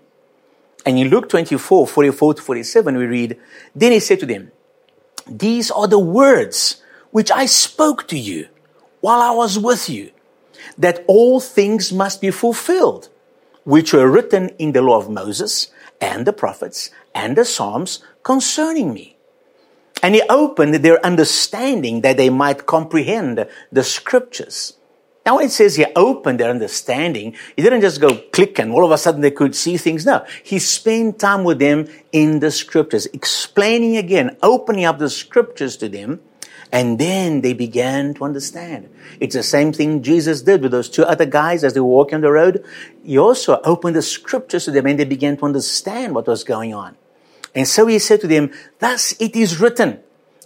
And 0.85 0.99
in 0.99 1.09
Luke 1.09 1.27
24, 1.27 1.87
44 1.87 2.35
to 2.35 2.41
47, 2.41 2.97
we 2.97 3.05
read, 3.05 3.39
Then 3.75 3.91
he 3.91 3.99
said 3.99 4.19
to 4.19 4.27
them, 4.27 4.51
These 5.25 5.71
are 5.71 5.87
the 5.87 5.99
words 5.99 6.83
which 7.09 7.31
I 7.31 7.47
spoke 7.47 8.07
to 8.09 8.17
you 8.17 8.47
while 9.01 9.19
I 9.19 9.31
was 9.31 9.57
with 9.57 9.89
you, 9.89 10.11
that 10.77 11.03
all 11.07 11.39
things 11.39 11.91
must 11.91 12.21
be 12.21 12.29
fulfilled, 12.29 13.09
which 13.63 13.91
were 13.91 14.09
written 14.09 14.49
in 14.59 14.73
the 14.73 14.83
law 14.83 14.97
of 14.97 15.09
Moses 15.09 15.71
and 15.99 16.27
the 16.27 16.33
prophets 16.33 16.91
and 17.15 17.35
the 17.35 17.43
Psalms 17.43 18.03
concerning 18.23 18.93
me. 18.93 19.16
And 20.03 20.15
he 20.15 20.21
opened 20.29 20.75
their 20.75 21.03
understanding 21.05 22.01
that 22.01 22.17
they 22.17 22.29
might 22.29 22.65
comprehend 22.65 23.47
the 23.71 23.83
scriptures. 23.83 24.73
Now, 25.25 25.35
when 25.35 25.47
it 25.47 25.51
says 25.51 25.75
he 25.75 25.85
opened 25.93 26.39
their 26.39 26.49
understanding, 26.49 27.35
he 27.57 27.61
didn't 27.61 27.81
just 27.81 27.99
go 27.99 28.15
click 28.31 28.59
and 28.59 28.71
all 28.71 28.85
of 28.85 28.91
a 28.91 28.97
sudden 28.97 29.19
they 29.19 29.31
could 29.31 29.55
see 29.55 29.75
things. 29.75 30.05
No, 30.05 30.25
he 30.41 30.57
spent 30.57 31.19
time 31.19 31.43
with 31.43 31.59
them 31.59 31.89
in 32.13 32.39
the 32.39 32.49
scriptures, 32.49 33.07
explaining 33.07 33.97
again, 33.97 34.37
opening 34.41 34.85
up 34.85 34.99
the 34.99 35.09
scriptures 35.09 35.75
to 35.77 35.89
them, 35.89 36.21
and 36.71 36.97
then 36.97 37.41
they 37.41 37.53
began 37.53 38.13
to 38.13 38.23
understand. 38.23 38.89
It's 39.19 39.35
the 39.35 39.43
same 39.43 39.73
thing 39.73 40.01
Jesus 40.01 40.43
did 40.43 40.61
with 40.61 40.71
those 40.71 40.89
two 40.89 41.03
other 41.03 41.25
guys 41.25 41.63
as 41.63 41.73
they 41.73 41.79
were 41.79 41.87
walking 41.87 42.15
on 42.15 42.21
the 42.21 42.31
road. 42.31 42.63
He 43.03 43.17
also 43.17 43.59
opened 43.63 43.95
the 43.95 44.01
scriptures 44.01 44.65
to 44.65 44.71
them 44.71 44.85
and 44.85 44.99
they 44.99 45.05
began 45.05 45.37
to 45.37 45.45
understand 45.45 46.15
what 46.15 46.27
was 46.27 46.43
going 46.43 46.73
on. 46.73 46.97
And 47.55 47.67
so 47.67 47.87
he 47.87 47.99
said 47.99 48.21
to 48.21 48.27
them, 48.27 48.51
thus 48.79 49.13
it 49.19 49.35
is 49.35 49.59
written, 49.59 49.99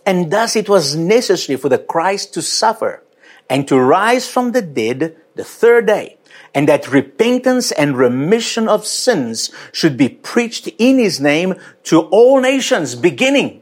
and 0.05 0.31
thus 0.31 0.55
it 0.55 0.69
was 0.69 0.95
necessary 0.95 1.57
for 1.57 1.69
the 1.69 1.77
Christ 1.77 2.33
to 2.33 2.41
suffer 2.41 3.03
and 3.49 3.67
to 3.67 3.79
rise 3.79 4.29
from 4.29 4.53
the 4.53 4.61
dead 4.61 5.17
the 5.35 5.43
third 5.43 5.87
day, 5.87 6.17
and 6.53 6.67
that 6.67 6.91
repentance 6.91 7.71
and 7.71 7.97
remission 7.97 8.67
of 8.67 8.85
sins 8.85 9.51
should 9.71 9.97
be 9.97 10.09
preached 10.09 10.67
in 10.77 10.99
his 10.99 11.19
name 11.19 11.55
to 11.83 12.01
all 12.01 12.41
nations, 12.41 12.95
beginning 12.95 13.61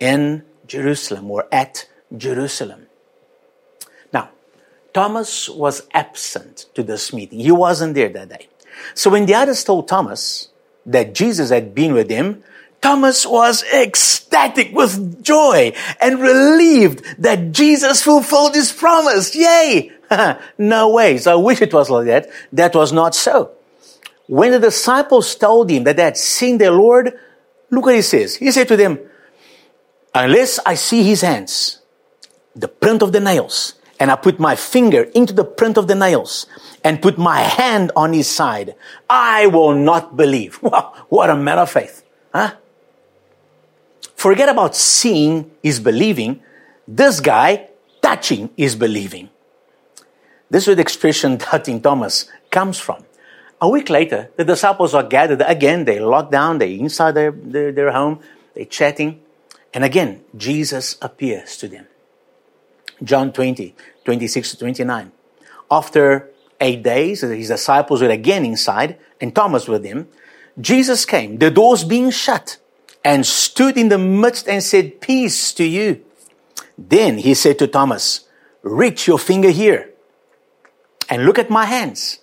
in 0.00 0.44
Jerusalem 0.66 1.30
or 1.30 1.46
at 1.52 1.88
Jerusalem. 2.16 2.86
Now, 4.12 4.30
Thomas 4.92 5.48
was 5.48 5.86
absent 5.92 6.66
to 6.74 6.82
this 6.82 7.12
meeting. 7.12 7.40
He 7.40 7.52
wasn't 7.52 7.94
there 7.94 8.08
that 8.08 8.28
day. 8.28 8.48
So 8.94 9.10
when 9.10 9.26
the 9.26 9.34
others 9.34 9.64
told 9.64 9.88
Thomas 9.88 10.48
that 10.84 11.14
Jesus 11.14 11.50
had 11.50 11.74
been 11.74 11.94
with 11.94 12.08
them, 12.08 12.42
Thomas 12.86 13.26
was 13.26 13.64
ecstatic 13.64 14.70
with 14.72 15.20
joy 15.20 15.72
and 16.00 16.20
relieved 16.20 17.02
that 17.18 17.50
Jesus 17.50 18.00
fulfilled 18.00 18.54
his 18.54 18.70
promise. 18.70 19.34
Yay! 19.34 19.90
no 20.58 20.90
ways. 20.90 21.26
I 21.26 21.34
wish 21.34 21.60
it 21.60 21.74
was 21.74 21.90
like 21.90 22.06
that. 22.06 22.30
That 22.52 22.76
was 22.76 22.92
not 22.92 23.16
so. 23.16 23.50
When 24.28 24.52
the 24.52 24.60
disciples 24.60 25.34
told 25.34 25.68
him 25.68 25.82
that 25.82 25.96
they 25.96 26.04
had 26.04 26.16
seen 26.16 26.58
their 26.58 26.70
Lord, 26.70 27.12
look 27.70 27.86
what 27.86 27.96
he 27.96 28.02
says. 28.02 28.36
He 28.36 28.52
said 28.52 28.68
to 28.68 28.76
them, 28.76 29.00
unless 30.14 30.60
I 30.64 30.76
see 30.76 31.02
his 31.02 31.22
hands, 31.22 31.80
the 32.54 32.68
print 32.68 33.02
of 33.02 33.10
the 33.10 33.18
nails, 33.18 33.74
and 33.98 34.12
I 34.12 34.14
put 34.14 34.38
my 34.38 34.54
finger 34.54 35.02
into 35.12 35.32
the 35.32 35.44
print 35.44 35.76
of 35.76 35.88
the 35.88 35.96
nails 35.96 36.46
and 36.84 37.02
put 37.02 37.18
my 37.18 37.40
hand 37.40 37.90
on 37.96 38.12
his 38.12 38.28
side, 38.28 38.76
I 39.10 39.48
will 39.48 39.74
not 39.74 40.16
believe. 40.16 40.62
Wow, 40.62 40.94
what 41.08 41.30
a 41.30 41.34
man 41.34 41.58
of 41.58 41.68
faith. 41.68 42.04
Huh? 42.32 42.54
Forget 44.26 44.48
about 44.48 44.74
seeing 44.74 45.52
is 45.62 45.78
believing. 45.78 46.42
This 46.88 47.20
guy, 47.20 47.68
touching 48.02 48.50
is 48.56 48.74
believing. 48.74 49.30
This 50.50 50.64
is 50.64 50.66
where 50.66 50.74
the 50.74 50.82
expression 50.82 51.36
doubting 51.52 51.80
Thomas 51.80 52.26
comes 52.50 52.76
from. 52.76 53.04
A 53.60 53.68
week 53.68 53.88
later, 53.88 54.32
the 54.34 54.44
disciples 54.44 54.94
are 54.94 55.04
gathered 55.04 55.42
again. 55.42 55.84
They 55.84 56.00
locked 56.00 56.32
down. 56.32 56.58
They're 56.58 56.66
inside 56.66 57.12
their, 57.12 57.30
their, 57.30 57.70
their 57.70 57.92
home. 57.92 58.18
They're 58.56 58.64
chatting. 58.64 59.20
And 59.72 59.84
again, 59.84 60.24
Jesus 60.36 60.96
appears 61.00 61.56
to 61.58 61.68
them. 61.68 61.86
John 63.04 63.32
20, 63.32 63.76
26 64.04 64.50
to 64.50 64.58
29. 64.58 65.12
After 65.70 66.30
eight 66.60 66.82
days, 66.82 67.20
his 67.20 67.46
disciples 67.46 68.02
were 68.02 68.10
again 68.10 68.44
inside 68.44 68.98
and 69.20 69.32
Thomas 69.32 69.68
with 69.68 69.84
them. 69.84 70.08
Jesus 70.60 71.04
came, 71.04 71.38
the 71.38 71.52
doors 71.52 71.84
being 71.84 72.10
shut 72.10 72.58
and 73.06 73.24
stood 73.24 73.78
in 73.78 73.88
the 73.88 73.98
midst 73.98 74.48
and 74.48 74.60
said, 74.60 75.00
Peace 75.00 75.54
to 75.54 75.64
you. 75.64 76.02
Then 76.76 77.18
he 77.18 77.34
said 77.34 77.56
to 77.60 77.68
Thomas, 77.68 78.26
Reach 78.62 79.06
your 79.06 79.18
finger 79.18 79.50
here 79.50 79.90
and 81.08 81.24
look 81.24 81.38
at 81.38 81.48
my 81.48 81.66
hands, 81.66 82.18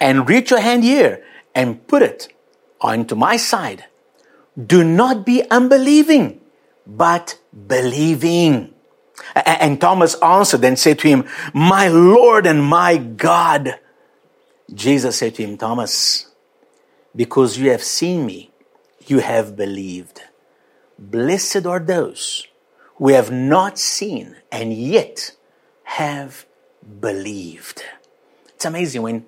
and 0.00 0.26
reach 0.26 0.50
your 0.50 0.60
hand 0.60 0.84
here 0.84 1.22
and 1.54 1.86
put 1.86 2.00
it 2.00 2.32
onto 2.80 3.14
my 3.14 3.36
side. 3.36 3.84
Do 4.56 4.82
not 4.82 5.26
be 5.26 5.44
unbelieving, 5.50 6.40
but 6.86 7.38
believing. 7.66 8.72
And 9.34 9.78
Thomas 9.78 10.14
answered 10.14 10.64
and 10.64 10.78
said 10.78 10.98
to 11.00 11.08
him, 11.08 11.28
My 11.52 11.88
Lord 11.88 12.46
and 12.46 12.64
my 12.64 12.96
God. 12.96 13.78
Jesus 14.72 15.18
said 15.18 15.34
to 15.34 15.42
him, 15.42 15.58
Thomas, 15.58 16.32
because 17.14 17.58
you 17.58 17.70
have 17.70 17.84
seen 17.84 18.24
me, 18.24 18.51
you 19.10 19.18
have 19.20 19.56
believed. 19.56 20.22
Blessed 20.98 21.66
are 21.66 21.80
those 21.80 22.46
who 22.96 23.08
have 23.08 23.30
not 23.30 23.78
seen 23.78 24.36
and 24.50 24.72
yet 24.72 25.34
have 25.84 26.46
believed. 27.00 27.82
It's 28.48 28.64
amazing 28.64 29.02
when, 29.02 29.26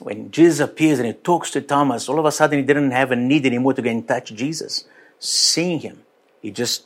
when 0.00 0.30
Jesus 0.30 0.60
appears 0.60 0.98
and 0.98 1.06
he 1.06 1.14
talks 1.14 1.50
to 1.52 1.60
Thomas, 1.60 2.08
all 2.08 2.18
of 2.18 2.24
a 2.24 2.32
sudden 2.32 2.58
he 2.58 2.64
didn't 2.64 2.90
have 2.90 3.12
a 3.12 3.16
need 3.16 3.46
anymore 3.46 3.74
to 3.74 3.82
go 3.82 3.90
and 3.90 4.06
touch 4.06 4.34
Jesus. 4.34 4.84
Seeing 5.18 5.80
him, 5.80 6.02
he 6.42 6.50
just 6.50 6.84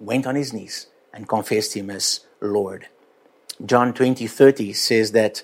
went 0.00 0.26
on 0.26 0.36
his 0.36 0.52
knees 0.52 0.86
and 1.12 1.28
confessed 1.28 1.74
him 1.74 1.90
as 1.90 2.20
Lord. 2.40 2.86
John 3.64 3.92
20, 3.92 4.26
30 4.26 4.72
says 4.72 5.12
that 5.12 5.42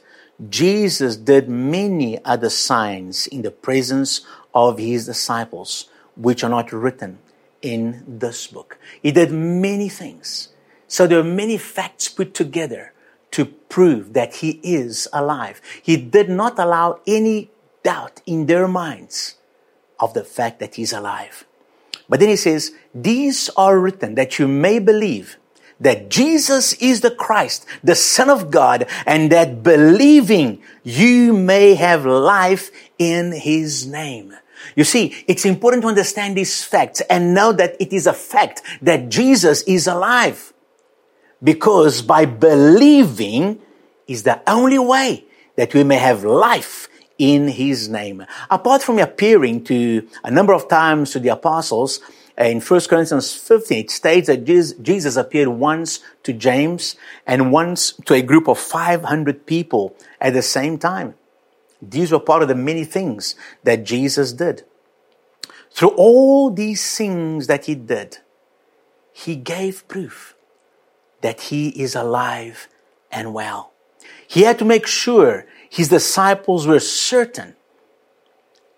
Jesus 0.49 1.17
did 1.17 1.49
many 1.49 2.23
other 2.25 2.51
signs 2.51 3.27
in 3.27 3.43
the 3.43 3.51
presence 3.51 4.23
of 4.55 4.79
his 4.79 5.07
disciples 5.07 5.89
which 6.17 6.45
are 6.45 6.51
not 6.51 6.73
written 6.73 7.19
in 7.63 8.05
this 8.07 8.47
book. 8.47 8.79
He 9.03 9.11
did 9.13 9.33
many 9.33 9.89
things. 9.89 10.49
So 10.87 11.07
there 11.07 11.19
are 11.19 11.25
many 11.25 11.57
facts 11.57 12.09
put 12.09 12.35
together 12.35 12.93
to 13.33 13.47
prove 13.47 14.13
that 14.13 14.37
he 14.37 14.61
is 14.63 15.09
alive. 15.13 15.61
He 15.83 15.97
did 15.97 16.29
not 16.29 16.59
allow 16.59 17.01
any 17.07 17.51
doubt 17.83 18.21
in 18.27 18.47
their 18.47 18.69
minds 18.69 19.37
of 19.99 20.15
the 20.15 20.25
fact 20.25 20.61
that 20.61 20.77
he's 20.77 20.93
alive. 20.93 21.45
But 22.09 22.21
then 22.21 22.29
he 22.29 22.37
says, 22.37 22.73
these 22.95 23.51
are 23.57 23.79
written 23.79 24.15
that 24.15 24.39
you 24.39 24.47
may 24.47 24.79
believe 24.79 25.37
that 25.81 26.09
Jesus 26.09 26.75
is 26.75 27.01
the 27.01 27.11
Christ, 27.11 27.67
the 27.83 27.95
Son 27.95 28.31
of 28.31 28.51
God, 28.51 28.87
and 29.07 29.33
that 29.33 29.63
believing 29.63 30.63
you 30.85 31.33
may 31.33 31.75
have 31.75 32.07
life 32.07 32.71
in 32.99 33.33
his 33.33 33.87
name. 33.87 34.35
You 34.75 34.85
see, 34.85 35.15
it's 35.27 35.45
important 35.45 35.83
to 35.83 35.89
understand 35.89 36.37
these 36.37 36.65
facts 36.65 37.01
and 37.03 37.35
know 37.35 37.53
that 37.53 37.77
it 37.81 37.93
is 37.93 38.07
a 38.07 38.13
fact 38.13 38.63
that 38.83 39.09
Jesus 39.09 39.63
is 39.63 39.87
alive. 39.87 40.53
Because 41.43 42.03
by 42.03 42.25
believing 42.25 43.61
is 44.07 44.23
the 44.23 44.41
only 44.49 44.79
way 44.79 45.25
that 45.57 45.75
we 45.75 45.85
may 45.85 45.99
have 45.99 46.25
life 46.25 46.89
in 47.19 47.49
his 47.49 47.89
name. 47.89 48.25
Apart 48.51 48.83
from 48.83 48.99
appearing 48.99 49.65
to 49.65 50.09
a 50.25 50.31
number 50.31 50.53
of 50.53 50.69
times 50.69 51.13
to 51.13 51.21
the 51.21 51.29
apostles, 51.29 52.01
in 52.37 52.61
1 52.61 52.81
Corinthians 52.89 53.33
15, 53.33 53.79
it 53.79 53.91
states 53.91 54.27
that 54.27 54.45
Jesus 54.45 55.17
appeared 55.17 55.49
once 55.49 56.01
to 56.25 56.33
James 56.33 56.97
and 57.27 57.53
once 57.53 57.93
to 58.07 58.15
a 58.15 58.23
group 58.23 58.49
of 58.49 58.59
500 58.59 59.47
people 59.47 59.95
at 60.21 60.33
the 60.33 60.43
same 60.43 60.77
time. 60.77 61.15
These 61.91 62.13
were 62.13 62.21
part 62.21 62.43
of 62.43 62.49
the 62.49 62.55
many 62.55 62.85
things 62.85 63.35
that 63.63 63.85
Jesus 63.85 64.33
did. 64.33 64.65
Through 65.71 65.91
all 65.97 66.51
these 66.51 66.97
things 66.97 67.47
that 67.47 67.65
he 67.65 67.75
did, 67.75 68.19
he 69.13 69.37
gave 69.37 69.87
proof 69.89 70.35
that 71.21 71.41
he 71.43 71.69
is 71.71 71.95
alive 71.95 72.69
and 73.11 73.35
well. 73.35 73.73
He 74.27 74.43
had 74.43 74.59
to 74.59 74.65
make 74.65 74.87
sure 74.87 75.47
his 75.69 75.89
disciples 75.89 76.67
were 76.67 76.81
certain 76.81 77.57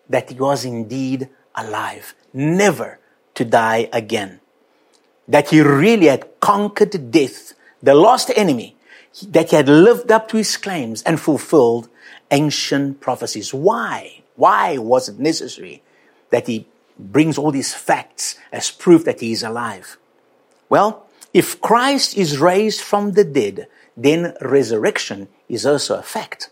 that 0.08 0.30
he 0.30 0.36
was 0.36 0.64
indeed 0.64 1.28
alive, 1.54 2.14
never 2.32 2.98
to 3.34 3.44
die 3.44 3.88
again. 3.92 4.40
That 5.28 5.50
he 5.50 5.60
really 5.60 6.06
had 6.06 6.40
conquered 6.40 7.10
death, 7.10 7.54
the 7.82 7.94
lost 7.94 8.30
enemy, 8.36 8.76
that 9.28 9.50
he 9.50 9.56
had 9.56 9.68
lived 9.68 10.12
up 10.12 10.28
to 10.28 10.36
his 10.36 10.56
claims 10.56 11.02
and 11.02 11.18
fulfilled 11.18 11.88
ancient 12.30 13.00
prophecies. 13.00 13.52
Why? 13.52 14.22
Why 14.36 14.78
was 14.78 15.08
it 15.08 15.18
necessary 15.18 15.82
that 16.30 16.46
he 16.46 16.66
brings 16.98 17.38
all 17.38 17.50
these 17.50 17.74
facts 17.74 18.38
as 18.52 18.70
proof 18.70 19.04
that 19.04 19.20
he 19.20 19.32
is 19.32 19.42
alive? 19.42 19.98
Well, 20.68 21.06
if 21.32 21.60
Christ 21.60 22.16
is 22.16 22.38
raised 22.38 22.80
from 22.80 23.12
the 23.12 23.24
dead, 23.24 23.68
then 23.96 24.34
resurrection 24.40 25.28
is 25.48 25.66
also 25.66 25.98
a 25.98 26.02
fact. 26.02 26.50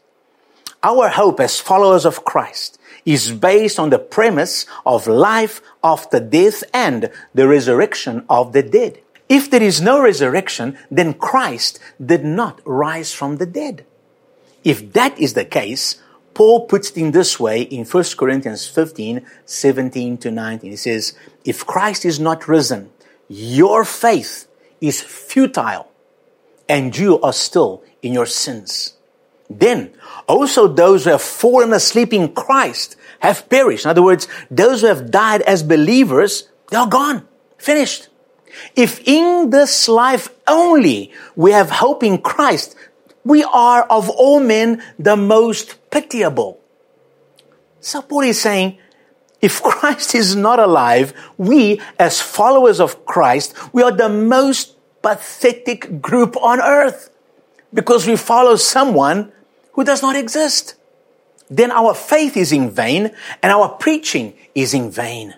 Our 0.83 1.09
hope 1.09 1.41
as 1.41 1.61
followers 1.61 2.05
of 2.05 2.25
Christ 2.25 2.79
is 3.07 3.33
based 3.33 3.79
on 3.79 3.91
the 3.91 3.99
premise 3.99 4.67
of 4.85 5.07
life 5.07 5.63
after 5.83 6.21
death 6.21 6.63
and 6.73 7.11
the 7.35 7.49
resurrection 7.49 8.25
of 8.29 8.53
the 8.53 8.63
dead. 8.63 9.01
If 9.29 9.51
there 9.51 9.63
is 9.63 9.81
no 9.81 10.03
resurrection, 10.03 10.77
then 10.91 11.15
Christ 11.15 11.79
did 12.05 12.25
not 12.25 12.61
rise 12.65 13.15
from 13.15 13.39
the 13.39 13.47
dead. 13.47 13.87
If 14.65 14.93
that 14.95 15.19
is 15.21 15.35
the 15.35 15.45
case, 15.45 16.03
Paul 16.33 16.67
puts 16.67 16.91
it 16.91 16.97
in 16.97 17.13
this 17.13 17.39
way 17.39 17.63
in 17.63 17.85
1 17.85 18.05
Corinthians 18.17 18.67
15, 18.67 19.25
17 19.45 20.19
to 20.19 20.31
19. 20.31 20.71
He 20.71 20.77
says, 20.77 21.15
If 21.45 21.67
Christ 21.67 22.05
is 22.05 22.19
not 22.19 22.49
risen, 22.49 22.91
your 23.29 23.85
faith 23.85 24.49
is 24.81 25.01
futile 25.01 25.89
and 26.69 26.97
you 26.97 27.21
are 27.21 27.33
still 27.33 27.83
in 28.03 28.13
your 28.13 28.27
sins. 28.27 28.95
Then 29.49 29.93
also 30.27 30.67
those 30.67 31.05
who 31.05 31.11
have 31.11 31.23
fallen 31.23 31.73
asleep 31.73 32.13
in 32.13 32.35
Christ 32.35 32.97
have 33.21 33.49
perished. 33.49 33.85
In 33.85 33.91
other 33.91 34.03
words, 34.03 34.27
those 34.51 34.81
who 34.81 34.89
have 34.89 35.11
died 35.11 35.43
as 35.43 35.63
believers, 35.63 36.49
they 36.71 36.77
are 36.77 36.89
gone. 36.89 37.29
Finished. 37.59 38.09
If 38.75 39.01
in 39.07 39.51
this 39.51 39.89
life 39.89 40.29
only 40.47 41.13
we 41.37 41.53
have 41.53 41.71
hope 41.71 42.03
in 42.03 42.19
Christ, 42.19 42.77
we 43.25 43.43
are 43.45 43.83
of 43.85 44.11
all 44.11 44.41
men 44.41 44.83
the 44.99 45.17
most 45.17 45.91
pitiable. 45.91 46.61
So 47.81 48.03
Paul 48.03 48.23
is 48.23 48.41
saying, 48.41 48.79
if 49.41 49.63
Christ 49.63 50.15
is 50.15 50.37
not 50.37 50.59
alive, 50.59 51.13
we 51.37 51.81
as 51.99 52.21
followers 52.21 52.81
of 52.81 53.05
Christ, 53.05 53.55
we 53.73 53.83
are 53.83 53.93
the 53.93 54.09
most 54.09 54.77
pathetic 55.03 56.01
group 56.01 56.37
on 56.37 56.61
earth 56.61 57.11
because 57.73 58.07
we 58.07 58.17
follow 58.17 58.57
someone 58.57 59.33
who 59.73 59.85
does 59.85 60.03
not 60.03 60.17
exist. 60.17 60.77
Then 61.51 61.71
our 61.71 61.95
faith 61.95 62.37
is 62.37 62.53
in 62.53 62.71
vain 62.71 63.11
and 63.43 63.53
our 63.53 63.69
preaching 63.69 64.35
is 64.55 64.73
in 64.73 64.91
vain. 64.91 65.35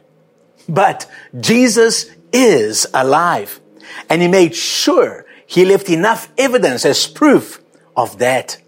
But 0.69 1.11
Jesus 1.39 2.07
is 2.33 2.87
alive 2.95 3.61
and 4.09 4.23
he 4.23 4.29
made 4.29 4.55
sure 4.55 5.27
he 5.47 5.65
left 5.65 5.89
enough 5.89 6.29
evidence 6.39 6.85
as 6.85 7.07
proof 7.07 7.61
of 7.97 8.19
that. 8.19 8.59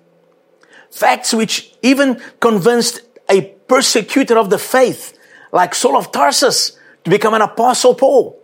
Facts 0.90 1.34
which 1.34 1.74
even 1.82 2.20
convinced 2.40 3.02
a 3.28 3.42
persecutor 3.68 4.38
of 4.38 4.50
the 4.50 4.58
faith 4.58 5.18
like 5.52 5.74
Saul 5.74 5.96
of 5.96 6.12
Tarsus 6.12 6.78
to 7.04 7.10
become 7.10 7.34
an 7.34 7.42
apostle 7.42 7.94
Paul. 7.94 8.40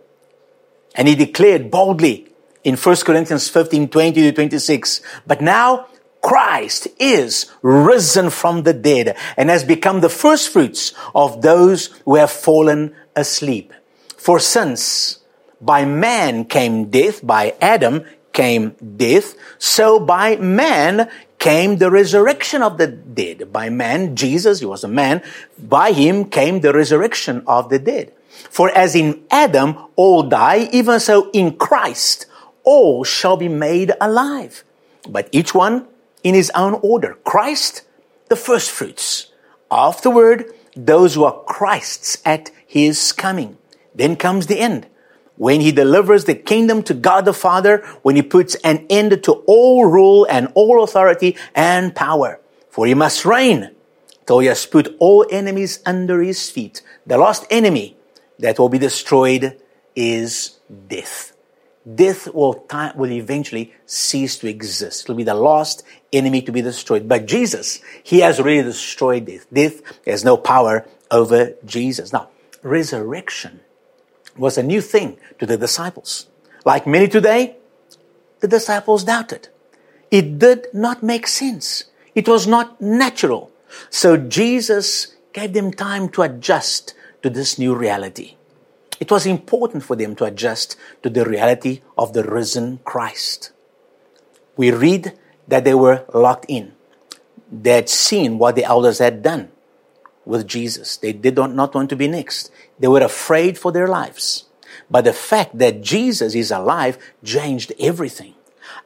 And 0.95 1.07
he 1.07 1.15
declared 1.15 1.71
boldly 1.71 2.27
in 2.63 2.77
1 2.77 2.95
Corinthians 2.97 3.49
15, 3.49 3.89
20 3.89 4.21
to 4.21 4.31
26, 4.31 5.01
but 5.27 5.41
now 5.41 5.87
Christ 6.21 6.87
is 6.97 7.51
risen 7.61 8.31
from 8.31 8.63
the 8.63 8.73
dead 8.73 9.15
and 9.37 9.49
has 9.49 9.63
become 9.63 10.01
the 10.01 10.09
first 10.09 10.49
fruits 10.49 10.93
of 11.13 11.41
those 11.41 11.87
who 12.05 12.15
have 12.15 12.31
fallen 12.31 12.95
asleep. 13.15 13.73
For 14.17 14.39
since 14.39 15.19
by 15.61 15.85
man 15.85 16.45
came 16.45 16.89
death, 16.89 17.25
by 17.25 17.55
Adam 17.61 18.05
came 18.35 18.75
death, 18.97 19.33
so 19.57 19.99
by 19.99 20.35
man 20.35 21.09
came 21.39 21.77
the 21.77 21.89
resurrection 21.89 22.61
of 22.61 22.77
the 22.77 22.87
dead. 22.87 23.51
By 23.51 23.69
man, 23.69 24.15
Jesus, 24.15 24.59
he 24.59 24.65
was 24.65 24.83
a 24.83 24.91
man, 24.91 25.23
by 25.57 25.91
him 25.91 26.25
came 26.25 26.59
the 26.59 26.73
resurrection 26.73 27.41
of 27.47 27.69
the 27.69 27.79
dead. 27.79 28.11
For 28.51 28.69
as 28.69 28.93
in 28.95 29.23
Adam 29.31 29.77
all 29.95 30.23
die, 30.23 30.69
even 30.71 30.99
so 30.99 31.31
in 31.31 31.55
Christ 31.55 32.27
all 32.63 33.03
shall 33.03 33.37
be 33.37 33.47
made 33.47 33.93
alive. 34.01 34.63
But 35.07 35.29
each 35.31 35.55
one 35.55 35.87
in 36.23 36.35
his 36.35 36.51
own 36.55 36.79
order. 36.81 37.17
Christ, 37.23 37.83
the 38.27 38.35
first 38.35 38.69
fruits. 38.69 39.31
Afterward, 39.71 40.51
those 40.75 41.15
who 41.15 41.23
are 41.23 41.43
Christ's 41.45 42.17
at 42.25 42.51
his 42.65 43.13
coming. 43.13 43.57
Then 43.93 44.15
comes 44.17 44.47
the 44.47 44.59
end. 44.59 44.87
When 45.37 45.61
he 45.61 45.71
delivers 45.71 46.25
the 46.25 46.35
kingdom 46.35 46.81
to 46.83 46.93
God 46.93 47.25
the 47.25 47.33
Father, 47.33 47.85
when 48.03 48.15
he 48.15 48.21
puts 48.21 48.55
an 48.55 48.85
end 48.89 49.23
to 49.23 49.31
all 49.45 49.85
rule 49.85 50.25
and 50.29 50.51
all 50.55 50.83
authority 50.83 51.35
and 51.53 51.93
power. 51.95 52.39
For 52.69 52.85
he 52.85 52.93
must 52.93 53.25
reign 53.25 53.71
till 54.25 54.39
he 54.39 54.47
has 54.47 54.65
put 54.65 54.95
all 54.99 55.25
enemies 55.29 55.79
under 55.85 56.21
his 56.21 56.49
feet. 56.49 56.81
The 57.05 57.17
last 57.17 57.45
enemy 57.49 57.97
that 58.39 58.59
will 58.59 58.69
be 58.69 58.79
destroyed 58.79 59.61
is 59.95 60.59
death 60.87 61.35
death 61.93 62.33
will, 62.33 62.53
time, 62.53 62.97
will 62.97 63.11
eventually 63.11 63.73
cease 63.85 64.37
to 64.39 64.47
exist. 64.47 65.03
It 65.03 65.09
will 65.09 65.17
be 65.17 65.23
the 65.23 65.35
last 65.35 65.83
enemy 66.11 66.41
to 66.43 66.51
be 66.51 66.61
destroyed. 66.61 67.07
But 67.07 67.25
Jesus, 67.25 67.79
He 68.03 68.19
has 68.19 68.39
already 68.39 68.63
destroyed 68.63 69.25
death. 69.25 69.45
Death 69.53 69.81
has 70.05 70.23
no 70.23 70.37
power 70.37 70.87
over 71.11 71.53
Jesus. 71.65 72.11
Now, 72.11 72.29
resurrection 72.63 73.61
was 74.37 74.57
a 74.57 74.63
new 74.63 74.81
thing 74.81 75.17
to 75.39 75.45
the 75.45 75.57
disciples. 75.57 76.27
Like 76.65 76.87
many 76.87 77.07
today, 77.07 77.57
the 78.39 78.47
disciples 78.47 79.03
doubted. 79.03 79.49
It 80.11 80.39
did 80.39 80.67
not 80.73 81.03
make 81.03 81.27
sense. 81.27 81.85
It 82.13 82.27
was 82.27 82.47
not 82.47 82.79
natural. 82.81 83.51
So 83.89 84.17
Jesus 84.17 85.15
gave 85.33 85.53
them 85.53 85.71
time 85.71 86.09
to 86.09 86.21
adjust 86.21 86.93
to 87.21 87.29
this 87.29 87.59
new 87.59 87.75
reality. 87.75 88.35
It 88.99 89.11
was 89.11 89.25
important 89.25 89.83
for 89.83 89.95
them 89.95 90.15
to 90.15 90.25
adjust 90.25 90.77
to 91.03 91.09
the 91.09 91.25
reality 91.25 91.81
of 91.97 92.13
the 92.13 92.23
risen 92.23 92.79
Christ. 92.85 93.51
We 94.55 94.71
read 94.71 95.13
that 95.47 95.65
they 95.65 95.73
were 95.73 96.05
locked 96.13 96.45
in. 96.47 96.73
They 97.51 97.71
had 97.71 97.89
seen 97.89 98.37
what 98.37 98.55
the 98.55 98.63
elders 98.63 98.99
had 98.99 99.21
done 99.21 99.51
with 100.23 100.47
Jesus. 100.47 100.97
They 100.97 101.13
did 101.13 101.35
not 101.35 101.75
want 101.75 101.89
to 101.89 101.95
be 101.95 102.07
next. 102.07 102.51
They 102.79 102.87
were 102.87 103.01
afraid 103.01 103.57
for 103.57 103.71
their 103.71 103.87
lives. 103.87 104.45
But 104.89 105.05
the 105.05 105.13
fact 105.13 105.57
that 105.57 105.81
Jesus 105.81 106.35
is 106.35 106.51
alive 106.51 106.97
changed 107.23 107.73
everything. 107.79 108.35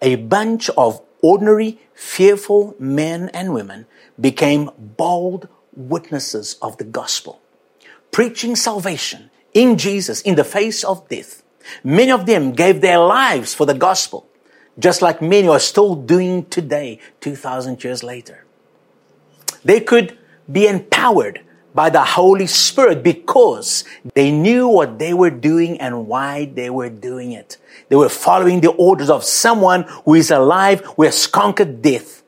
A 0.01 0.15
bunch 0.15 0.69
of 0.71 1.01
ordinary, 1.21 1.79
fearful 1.93 2.75
men 2.79 3.29
and 3.33 3.53
women 3.53 3.85
became 4.19 4.69
bold 4.77 5.47
witnesses 5.75 6.57
of 6.61 6.77
the 6.77 6.83
gospel, 6.83 7.41
preaching 8.11 8.55
salvation 8.55 9.29
in 9.53 9.77
Jesus 9.77 10.21
in 10.21 10.35
the 10.35 10.43
face 10.43 10.83
of 10.83 11.07
death. 11.09 11.43
Many 11.83 12.11
of 12.11 12.25
them 12.25 12.51
gave 12.53 12.81
their 12.81 12.99
lives 12.99 13.53
for 13.53 13.65
the 13.65 13.73
gospel, 13.73 14.27
just 14.77 15.01
like 15.01 15.21
many 15.21 15.47
are 15.47 15.59
still 15.59 15.95
doing 15.95 16.45
today, 16.45 16.99
2,000 17.21 17.83
years 17.83 18.03
later. 18.03 18.45
They 19.63 19.81
could 19.81 20.17
be 20.49 20.67
empowered 20.67 21.41
by 21.73 21.89
the 21.89 22.03
Holy 22.03 22.47
Spirit 22.47 23.03
because 23.03 23.83
they 24.13 24.31
knew 24.31 24.67
what 24.67 24.99
they 24.99 25.13
were 25.13 25.29
doing 25.29 25.79
and 25.79 26.07
why 26.07 26.45
they 26.45 26.69
were 26.69 26.89
doing 26.89 27.31
it. 27.31 27.57
They 27.89 27.95
were 27.95 28.09
following 28.09 28.61
the 28.61 28.71
orders 28.71 29.09
of 29.09 29.23
someone 29.23 29.83
who 30.05 30.15
is 30.15 30.31
alive, 30.31 30.81
who 30.95 31.03
has 31.03 31.27
conquered 31.27 31.81
death 31.81 32.23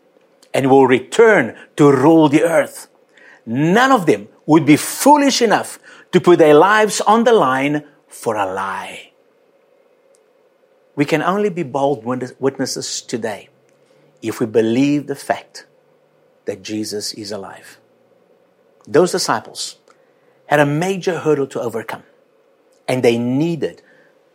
and 0.54 0.70
will 0.70 0.88
return 0.88 1.58
to 1.78 1.92
rule 1.92 2.30
the 2.30 2.44
earth. 2.44 2.88
None 3.46 3.92
of 3.92 4.06
them 4.06 4.28
would 4.46 4.66
be 4.66 4.78
foolish 4.78 5.42
enough 5.42 5.80
to 6.12 6.20
put 6.20 6.40
their 6.40 6.54
lives 6.54 7.02
on 7.02 7.24
the 7.24 7.34
line 7.34 7.86
for 8.08 8.36
a 8.36 8.46
lie. 8.46 9.12
We 10.96 11.06
can 11.06 11.22
only 11.22 11.50
be 11.50 11.64
bold 11.64 12.04
witnesses 12.06 13.02
today 13.02 13.50
if 14.22 14.40
we 14.40 14.46
believe 14.46 15.08
the 15.08 15.16
fact 15.16 15.66
that 16.46 16.62
Jesus 16.62 17.14
is 17.14 17.32
alive. 17.32 17.80
Those 18.88 19.12
disciples 19.12 19.78
had 20.48 20.60
a 20.60 20.66
major 20.66 21.20
hurdle 21.20 21.48
to 21.48 21.62
overcome, 21.62 22.04
and 22.88 23.04
they 23.04 23.18
needed 23.18 23.82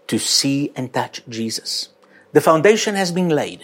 to 0.07 0.19
see 0.19 0.73
and 0.77 0.93
touch 0.93 1.23
Jesus. 1.29 1.91
The 2.33 2.41
foundation 2.41 2.95
has 2.95 3.13
been 3.13 3.29
laid. 3.29 3.61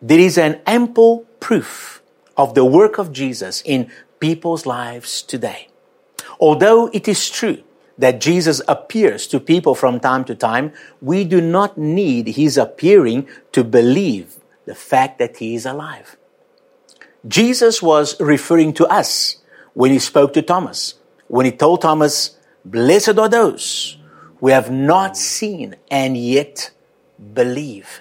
There 0.00 0.18
is 0.18 0.38
an 0.38 0.60
ample 0.66 1.20
proof 1.40 2.02
of 2.36 2.54
the 2.54 2.64
work 2.64 2.98
of 2.98 3.12
Jesus 3.12 3.62
in 3.64 3.90
people's 4.20 4.66
lives 4.66 5.22
today. 5.22 5.68
Although 6.38 6.88
it 6.92 7.08
is 7.08 7.30
true 7.30 7.62
that 7.98 8.20
Jesus 8.20 8.60
appears 8.68 9.26
to 9.28 9.40
people 9.40 9.74
from 9.74 10.00
time 10.00 10.24
to 10.26 10.34
time, 10.34 10.72
we 11.00 11.24
do 11.24 11.40
not 11.40 11.78
need 11.78 12.28
his 12.28 12.58
appearing 12.58 13.26
to 13.52 13.64
believe 13.64 14.36
the 14.66 14.74
fact 14.74 15.18
that 15.18 15.38
he 15.38 15.54
is 15.54 15.64
alive. 15.64 16.16
Jesus 17.26 17.82
was 17.82 18.20
referring 18.20 18.74
to 18.74 18.86
us 18.86 19.35
when 19.76 19.90
he 19.90 19.98
spoke 19.98 20.32
to 20.32 20.40
Thomas, 20.40 20.94
when 21.28 21.44
he 21.44 21.52
told 21.52 21.82
Thomas, 21.82 22.38
Blessed 22.64 23.18
are 23.18 23.28
those 23.28 23.98
who 24.40 24.48
have 24.48 24.70
not 24.70 25.18
seen 25.18 25.76
and 25.90 26.16
yet 26.16 26.70
believe. 27.34 28.00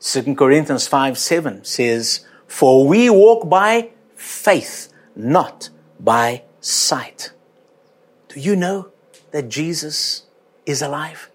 2 0.00 0.34
Corinthians 0.34 0.88
5 0.88 1.16
7 1.16 1.64
says, 1.64 2.26
For 2.48 2.84
we 2.84 3.08
walk 3.08 3.48
by 3.48 3.90
faith, 4.16 4.92
not 5.14 5.70
by 6.00 6.42
sight. 6.60 7.30
Do 8.26 8.40
you 8.40 8.56
know 8.56 8.90
that 9.30 9.48
Jesus 9.48 10.24
is 10.66 10.82
alive? 10.82 11.30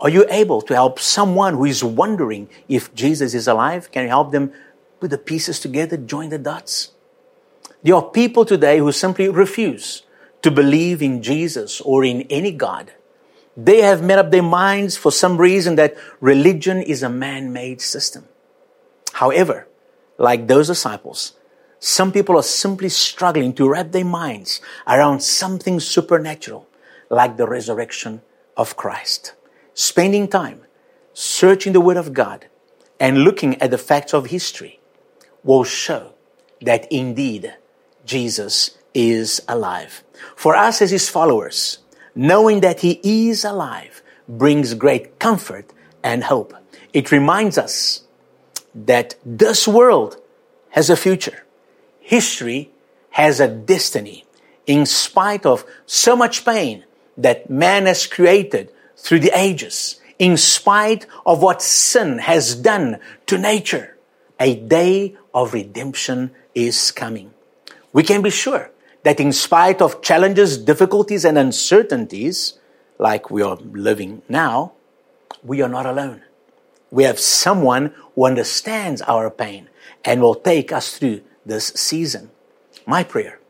Are 0.00 0.10
you 0.10 0.26
able 0.28 0.60
to 0.62 0.74
help 0.74 0.98
someone 0.98 1.54
who 1.54 1.66
is 1.66 1.84
wondering 1.84 2.48
if 2.68 2.92
Jesus 2.96 3.32
is 3.32 3.46
alive? 3.46 3.92
Can 3.92 4.02
you 4.02 4.08
help 4.08 4.32
them 4.32 4.52
put 4.98 5.10
the 5.10 5.18
pieces 5.18 5.60
together, 5.60 5.96
join 5.96 6.30
the 6.30 6.38
dots? 6.38 6.90
There 7.82 7.94
are 7.94 8.02
people 8.02 8.44
today 8.44 8.78
who 8.78 8.92
simply 8.92 9.28
refuse 9.28 10.02
to 10.42 10.50
believe 10.50 11.02
in 11.02 11.22
Jesus 11.22 11.80
or 11.80 12.04
in 12.04 12.22
any 12.22 12.52
God. 12.52 12.92
They 13.56 13.80
have 13.80 14.02
made 14.02 14.18
up 14.18 14.30
their 14.30 14.42
minds 14.42 14.96
for 14.96 15.10
some 15.10 15.38
reason 15.38 15.76
that 15.76 15.96
religion 16.20 16.82
is 16.82 17.02
a 17.02 17.08
man-made 17.08 17.80
system. 17.80 18.28
However, 19.14 19.66
like 20.18 20.46
those 20.46 20.68
disciples, 20.68 21.32
some 21.78 22.12
people 22.12 22.36
are 22.36 22.42
simply 22.42 22.90
struggling 22.90 23.54
to 23.54 23.68
wrap 23.68 23.92
their 23.92 24.04
minds 24.04 24.60
around 24.86 25.20
something 25.20 25.80
supernatural 25.80 26.68
like 27.08 27.38
the 27.38 27.46
resurrection 27.46 28.20
of 28.56 28.76
Christ. 28.76 29.34
Spending 29.72 30.28
time 30.28 30.60
searching 31.14 31.72
the 31.72 31.80
Word 31.80 31.96
of 31.96 32.12
God 32.12 32.46
and 32.98 33.24
looking 33.24 33.60
at 33.60 33.70
the 33.70 33.78
facts 33.78 34.12
of 34.12 34.26
history 34.26 34.80
will 35.42 35.64
show 35.64 36.12
that 36.60 36.90
indeed 36.92 37.54
Jesus 38.10 38.76
is 38.92 39.40
alive. 39.46 40.02
For 40.34 40.56
us 40.56 40.82
as 40.82 40.90
His 40.90 41.08
followers, 41.08 41.78
knowing 42.12 42.60
that 42.60 42.80
He 42.80 42.98
is 43.04 43.44
alive 43.44 44.02
brings 44.28 44.74
great 44.74 45.20
comfort 45.20 45.72
and 46.02 46.24
hope. 46.24 46.52
It 46.92 47.12
reminds 47.12 47.56
us 47.56 48.02
that 48.74 49.14
this 49.24 49.68
world 49.68 50.16
has 50.70 50.90
a 50.90 50.96
future. 50.96 51.44
History 52.00 52.70
has 53.10 53.38
a 53.38 53.46
destiny. 53.46 54.24
In 54.66 54.86
spite 54.86 55.46
of 55.46 55.64
so 55.86 56.16
much 56.16 56.44
pain 56.44 56.84
that 57.16 57.48
man 57.48 57.86
has 57.86 58.08
created 58.08 58.72
through 58.96 59.20
the 59.20 59.38
ages, 59.38 60.00
in 60.18 60.36
spite 60.36 61.06
of 61.24 61.42
what 61.42 61.62
sin 61.62 62.18
has 62.18 62.56
done 62.56 62.98
to 63.26 63.38
nature, 63.38 63.96
a 64.40 64.56
day 64.56 65.14
of 65.32 65.54
redemption 65.54 66.32
is 66.56 66.90
coming. 66.90 67.30
We 67.92 68.02
can 68.02 68.22
be 68.22 68.30
sure 68.30 68.70
that 69.02 69.20
in 69.20 69.32
spite 69.32 69.82
of 69.82 70.02
challenges, 70.02 70.58
difficulties, 70.58 71.24
and 71.24 71.38
uncertainties, 71.38 72.58
like 72.98 73.30
we 73.30 73.42
are 73.42 73.56
living 73.56 74.22
now, 74.28 74.72
we 75.42 75.62
are 75.62 75.68
not 75.68 75.86
alone. 75.86 76.22
We 76.90 77.04
have 77.04 77.18
someone 77.18 77.94
who 78.14 78.26
understands 78.26 79.00
our 79.02 79.30
pain 79.30 79.68
and 80.04 80.20
will 80.20 80.34
take 80.34 80.72
us 80.72 80.98
through 80.98 81.22
this 81.46 81.68
season. 81.68 82.30
My 82.86 83.04
prayer 83.04 83.40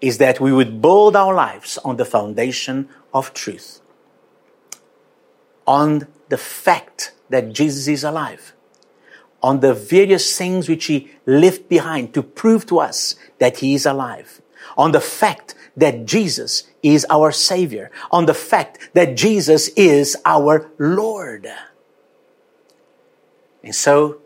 is 0.00 0.18
that 0.18 0.40
we 0.40 0.52
would 0.52 0.80
build 0.82 1.16
our 1.16 1.34
lives 1.34 1.78
on 1.78 1.96
the 1.96 2.04
foundation 2.04 2.88
of 3.12 3.32
truth, 3.32 3.80
on 5.66 6.06
the 6.28 6.38
fact 6.38 7.12
that 7.30 7.52
Jesus 7.52 7.88
is 7.88 8.04
alive, 8.04 8.54
on 9.42 9.60
the 9.60 9.74
various 9.74 10.36
things 10.36 10.68
which 10.68 10.86
he 10.86 11.10
left 11.26 11.68
behind 11.68 12.14
to 12.14 12.22
prove 12.22 12.66
to 12.66 12.78
us 12.78 13.14
that 13.38 13.58
he 13.58 13.74
is 13.74 13.86
alive, 13.86 14.40
on 14.76 14.92
the 14.92 15.00
fact 15.00 15.54
that 15.76 16.06
Jesus 16.06 16.64
is 16.82 17.06
our 17.10 17.30
Savior, 17.32 17.90
on 18.10 18.26
the 18.26 18.34
fact 18.34 18.90
that 18.94 19.16
Jesus 19.16 19.68
is 19.76 20.16
our 20.24 20.70
Lord. 20.78 21.46
And 23.62 23.74
so, 23.74 24.20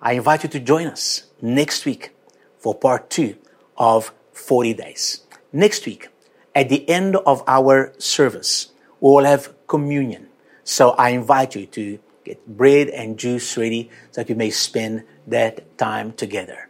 I 0.00 0.14
invite 0.14 0.42
you 0.42 0.48
to 0.50 0.60
join 0.60 0.86
us 0.88 1.24
next 1.40 1.84
week 1.84 2.10
for 2.58 2.74
part 2.74 3.08
two 3.08 3.36
of 3.76 4.12
40 4.32 4.74
days. 4.74 5.22
Next 5.52 5.86
week, 5.86 6.08
at 6.54 6.68
the 6.68 6.88
end 6.88 7.16
of 7.16 7.42
our 7.46 7.92
service, 7.98 8.72
we 9.00 9.10
will 9.10 9.24
have 9.24 9.54
communion. 9.66 10.28
So 10.64 10.90
I 10.90 11.10
invite 11.10 11.54
you 11.56 11.66
to 11.66 11.98
get 12.24 12.46
bread 12.46 12.88
and 12.88 13.18
juice 13.18 13.56
ready 13.56 13.90
so 14.10 14.20
that 14.20 14.28
you 14.28 14.34
may 14.34 14.50
spend 14.50 15.04
that 15.26 15.78
time 15.78 16.12
together. 16.12 16.68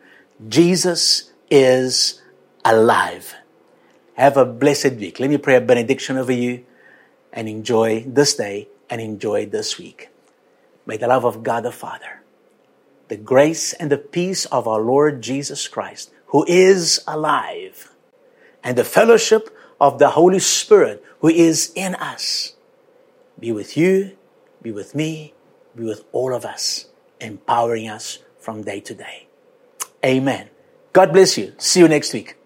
Jesus 0.48 1.32
is 1.50 2.22
alive. 2.64 3.34
Have 4.14 4.36
a 4.36 4.44
blessed 4.44 4.94
week. 4.94 5.20
Let 5.20 5.30
me 5.30 5.38
pray 5.38 5.56
a 5.56 5.60
benediction 5.60 6.16
over 6.16 6.32
you 6.32 6.64
and 7.32 7.48
enjoy 7.48 8.04
this 8.06 8.34
day 8.34 8.68
and 8.90 9.00
enjoy 9.00 9.46
this 9.46 9.78
week. 9.78 10.08
May 10.86 10.96
the 10.96 11.06
love 11.06 11.24
of 11.24 11.42
God 11.42 11.62
the 11.62 11.72
Father, 11.72 12.22
the 13.08 13.16
grace 13.16 13.72
and 13.72 13.90
the 13.90 13.98
peace 13.98 14.44
of 14.46 14.66
our 14.66 14.80
Lord 14.80 15.22
Jesus 15.22 15.68
Christ, 15.68 16.10
who 16.26 16.44
is 16.48 17.02
alive, 17.06 17.94
and 18.64 18.76
the 18.76 18.84
fellowship 18.84 19.56
of 19.80 19.98
the 19.98 20.10
Holy 20.10 20.38
Spirit 20.38 21.04
who 21.20 21.28
is 21.28 21.72
in 21.74 21.94
us 21.96 22.54
be 23.38 23.50
with 23.50 23.76
you, 23.76 24.16
be 24.62 24.70
with 24.70 24.94
me, 24.94 25.34
be 25.76 25.84
with 25.84 26.04
all 26.12 26.34
of 26.34 26.44
us, 26.44 26.86
empowering 27.20 27.88
us 27.88 28.18
from 28.38 28.62
day 28.62 28.80
to 28.80 28.94
day. 28.94 29.28
Amen. 30.04 30.50
God 30.92 31.12
bless 31.12 31.38
you. 31.38 31.54
See 31.58 31.80
you 31.80 31.88
next 31.88 32.12
week. 32.12 32.36